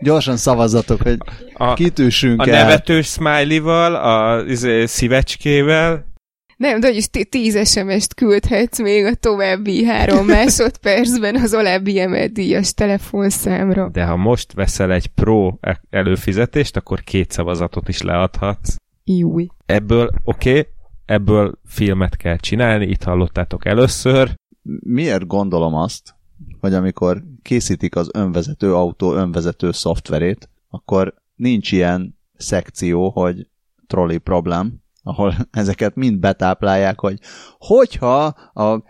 [0.00, 1.18] gyorsan szavazatok, hogy
[1.54, 2.64] a, kitűsünk A el.
[2.64, 6.12] nevetős smiley-val, a izé, szívecskével,
[6.56, 12.74] nem, de is tíz SMS-t küldhetsz még a további három másodpercben az alábbi emelt díjas
[12.74, 13.88] telefonszámra.
[13.88, 15.52] De ha most veszel egy pro
[15.90, 18.76] előfizetést, akkor két szavazatot is leadhatsz.
[19.04, 19.46] Júj.
[19.66, 20.66] Ebből, oké, okay,
[21.04, 24.34] ebből filmet kell csinálni, itt hallottátok először.
[24.80, 26.14] Miért gondolom azt,
[26.60, 33.48] hogy amikor készítik az önvezető autó önvezető szoftverét, akkor nincs ilyen szekció, hogy
[33.86, 37.18] trolley problem, ahol ezeket mind betáplálják, hogy
[37.58, 38.82] hogyha a,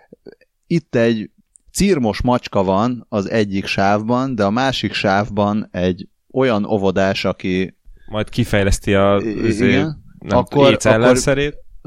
[0.67, 1.31] itt egy
[1.73, 8.29] círmos macska van az egyik sávban, de a másik sávban egy olyan óvodás, aki majd
[8.29, 11.19] kifejleszti a igen, nem, akkor, akkor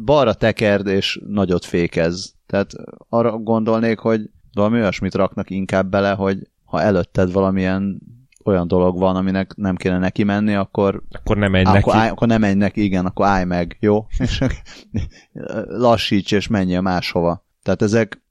[0.03, 2.35] balra tekerd és nagyot fékez.
[2.47, 2.71] Tehát
[3.09, 8.01] arra gondolnék, hogy valami olyasmit raknak inkább bele, hogy ha előtted valamilyen
[8.43, 11.03] olyan dolog van, aminek nem kéne neki menni, akkor...
[11.11, 11.97] Akkor nem menj akkor neki.
[11.97, 14.05] Állj, akkor nem menj neki, igen, akkor állj meg, jó?
[14.23, 14.43] És
[15.67, 17.45] lassíts és menjél máshova.
[17.63, 18.21] Tehát ezek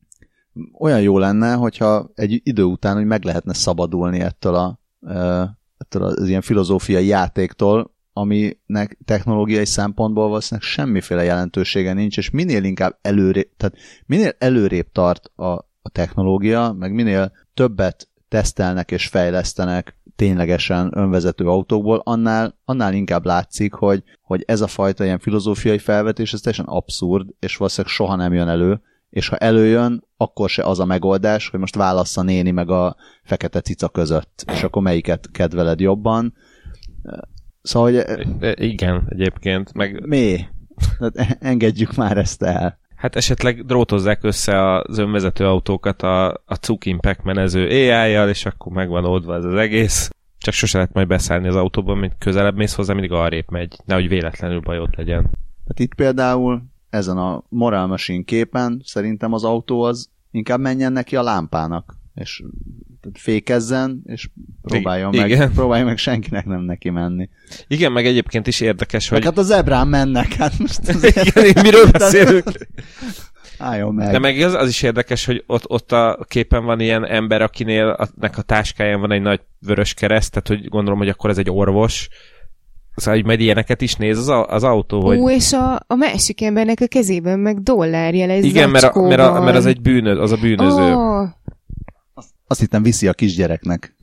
[0.78, 4.78] olyan jó lenne, hogyha egy idő után hogy meg lehetne szabadulni ettől, a,
[5.78, 12.98] ettől az ilyen filozófiai játéktól, aminek technológiai szempontból valószínűleg semmiféle jelentősége nincs, és minél inkább
[13.02, 15.52] előrébb, tehát minél előrébb tart a,
[15.82, 23.72] a technológia, meg minél többet tesztelnek és fejlesztenek ténylegesen önvezető autókból, annál, annál inkább látszik,
[23.72, 28.32] hogy, hogy ez a fajta ilyen filozófiai felvetés, ez teljesen abszurd, és valószínűleg soha nem
[28.32, 32.70] jön elő, és ha előjön, akkor se az a megoldás, hogy most válassza néni meg
[32.70, 36.34] a fekete cica között, és akkor melyiket kedveled jobban.
[37.66, 38.24] Szóval, hogy...
[38.54, 39.72] Igen, egyébként.
[39.72, 40.06] Meg...
[40.06, 40.38] Mi?
[40.98, 42.78] Hát engedjük már ezt el.
[42.96, 49.04] Hát esetleg drótozzák össze az önvezető autókat a, a Cukin menező AI-jal, és akkor megvan
[49.04, 50.10] oldva ez az egész.
[50.38, 53.76] Csak sose lehet majd beszállni az autóban, mint közelebb mész hozzá, mindig arrébb megy.
[53.84, 55.30] Nehogy véletlenül bajot legyen.
[55.68, 61.16] Hát itt például ezen a Moral Machine képen szerintem az autó az inkább menjen neki
[61.16, 62.42] a lámpának, és
[63.14, 64.28] fékezzen, és
[64.62, 65.52] próbáljon I- meg, igen.
[65.52, 67.28] próbáljon meg senkinek nem neki menni.
[67.66, 69.24] Igen, meg egyébként is érdekes, hogy...
[69.24, 71.36] Hát az ebrán mennek, hát most azért...
[71.36, 72.50] igen, miről beszélünk?
[73.58, 74.10] Álljon meg.
[74.10, 77.88] De meg az, az is érdekes, hogy ott, ott a képen van ilyen ember, akinél
[77.88, 81.38] a, nek a táskáján van egy nagy vörös kereszt, tehát hogy gondolom, hogy akkor ez
[81.38, 82.08] egy orvos,
[82.96, 85.18] Szóval, hogy majd ilyeneket is néz az, az autó, hogy...
[85.18, 89.20] Ó, és a, a másik embernek a kezében meg dollárjel egy Igen, mert, a, mert,
[89.20, 90.94] a, mert az egy bűnöz, az a bűnöző.
[90.94, 91.28] Oh.
[92.47, 93.97] Azt, hittem viszi a kisgyereknek.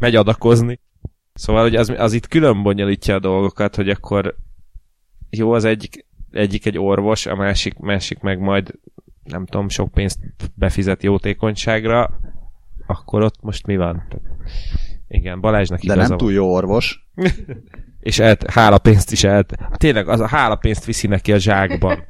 [0.00, 0.80] Megy adakozni.
[1.34, 4.36] Szóval, hogy az, az itt külön bonyolítja a dolgokat, hogy akkor
[5.30, 8.74] jó, az egyik egyik egy orvos, a másik, másik meg majd
[9.24, 10.18] nem tudom, sok pénzt
[10.54, 12.20] befizet jótékonyságra,
[12.86, 14.08] akkor ott most mi van?
[15.08, 17.08] Igen, Balázsnak De nem túl jó orvos.
[18.00, 19.46] és el, hálapénzt is el.
[19.76, 22.06] Tényleg, az a hálapénzt viszi neki a zsákban.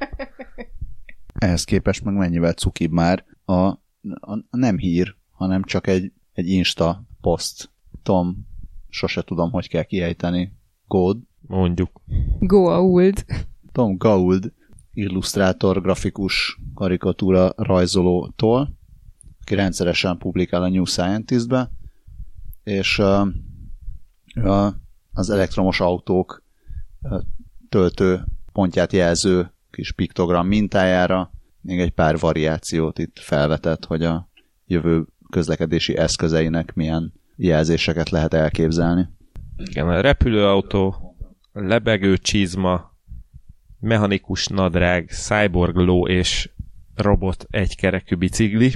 [1.38, 3.72] Ehhez képest meg mennyivel cukibb már a,
[4.20, 7.70] a, nem hír, hanem csak egy, egy Insta poszt.
[8.02, 8.46] Tom,
[8.88, 10.56] sose tudom, hogy kell kiejteni.
[10.86, 11.18] Kód.
[11.40, 12.00] Mondjuk.
[12.40, 13.24] Goa'uld.
[13.72, 14.52] Tom Gauld,
[14.92, 18.76] illusztrátor, grafikus karikatúra rajzolótól,
[19.40, 21.70] aki rendszeresen publikál a New Scientist-be,
[22.62, 23.28] és uh,
[25.12, 26.42] az elektromos autók
[27.02, 27.20] uh,
[27.68, 34.28] töltő pontját jelző kis piktogram mintájára még egy pár variációt itt felvetett, hogy a
[34.66, 39.09] jövő közlekedési eszközeinek milyen jelzéseket lehet elképzelni.
[39.56, 41.16] Igen, a repülőautó,
[41.52, 42.96] lebegő csizma,
[43.80, 46.50] mechanikus nadrág, cyborg ló és
[46.94, 48.72] robot egykerekű bicikli.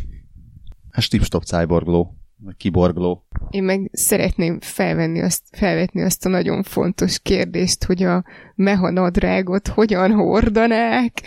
[0.91, 3.24] Hát stop cyborg ló, vagy kiborg ló.
[3.51, 8.24] Én meg szeretném felvenni azt, felvetni azt a nagyon fontos kérdést, hogy a
[8.55, 11.22] mechanadrágot hogyan hordanák.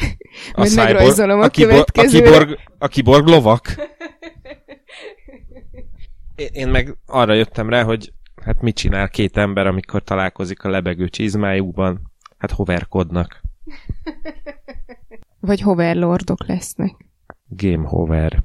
[0.54, 3.76] A Majd cyborg, megrajzolom a, a, kibor, a, kiborg, a kiborg lovak.
[6.52, 8.14] Én meg arra jöttem rá, hogy
[8.44, 12.12] hát mit csinál két ember, amikor találkozik a lebegő csizmájukban?
[12.38, 13.42] Hát hoverkodnak.
[15.40, 16.96] Vagy hoverlordok lesznek.
[17.48, 18.44] Game hover.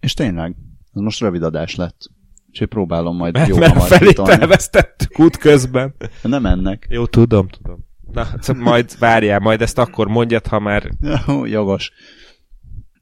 [0.00, 0.54] És tényleg,
[0.94, 2.10] ez most rövid adás lett.
[2.48, 5.94] Úgyhogy próbálom majd Mert, jó mert hamar felét elvesztettük út közben.
[6.22, 6.86] Nem ennek.
[6.90, 7.84] Jó, tudom, tudom.
[8.12, 10.90] Na, szóval majd várjál, majd ezt akkor mondjad, ha már
[11.26, 11.92] Jó, Jogos.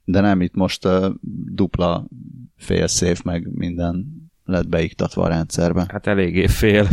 [0.04, 1.06] De nem, itt most uh,
[1.52, 2.08] dupla
[2.56, 4.06] fél szév meg minden
[4.44, 5.86] lett beiktatva a rendszerbe.
[5.88, 6.88] hát eléggé fél.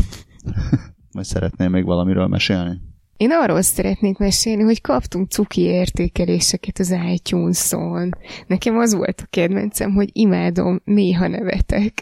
[1.12, 2.82] Vagy szeretnél még valamiről mesélni?
[3.20, 8.10] Én arról szeretnék mesélni, hogy kaptunk cuki értékeléseket az iTunes-on.
[8.48, 11.94] Nekem az volt a kedvencem, hogy imádom, néha nevetek.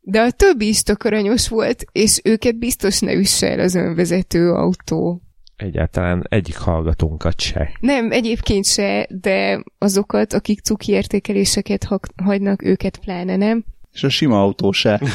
[0.00, 4.52] De a többi is tök aranyos volt, és őket biztos ne üsse el az önvezető
[4.52, 5.22] autó.
[5.56, 7.70] Egyáltalán egyik hallgatónkat se.
[7.80, 13.64] Nem, egyébként se, de azokat, akik cuki értékeléseket ha- hagynak, őket pláne nem.
[13.98, 15.00] És a sima autó se.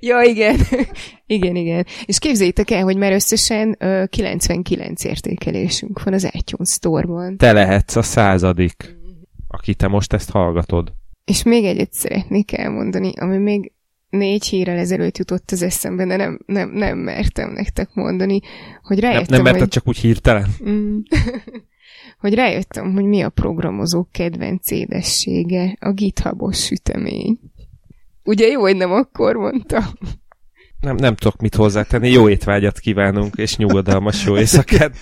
[0.00, 0.56] Ja, igen.
[1.36, 1.86] igen, igen.
[2.04, 7.36] És képzeljétek el, hogy már összesen ö, 99 értékelésünk van az iTunes Store-ban.
[7.36, 8.96] Te lehetsz a századik,
[9.48, 10.92] aki te most ezt hallgatod.
[11.24, 13.72] És még egyet szeretnék elmondani, ami még
[14.10, 18.40] négy hírrel ezelőtt jutott az eszembe, de nem, nem, nem mertem nektek mondani,
[18.82, 19.70] hogy Nem, rájöttem, nem merted hogy...
[19.70, 20.46] csak úgy hirtelen.
[20.68, 20.98] Mm.
[22.20, 27.38] hogy rájöttem, hogy mi a programozók kedvenc édessége, a GitHubos sütemény.
[28.28, 29.84] Ugye jó, hogy nem akkor mondtam.
[30.80, 32.10] Nem, nem tudok mit hozzátenni.
[32.10, 34.96] Jó étvágyat kívánunk, és nyugodalmas jó éjszakát.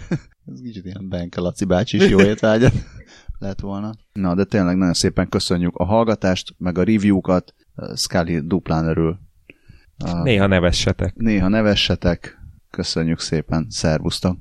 [0.52, 2.72] Ez kicsit ilyen Benke Laci bácsi is jó étvágyat
[3.38, 3.94] lett volna.
[4.12, 7.54] Na, de tényleg nagyon szépen köszönjük a hallgatást, meg a review-kat.
[7.94, 9.18] Scully duplán örül.
[10.22, 11.14] Néha nevessetek.
[11.14, 12.38] Néha nevessetek.
[12.70, 13.66] Köszönjük szépen.
[13.70, 14.38] Szervusztok!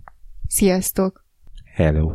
[0.48, 1.26] Sziasztok!
[1.74, 2.14] Hello.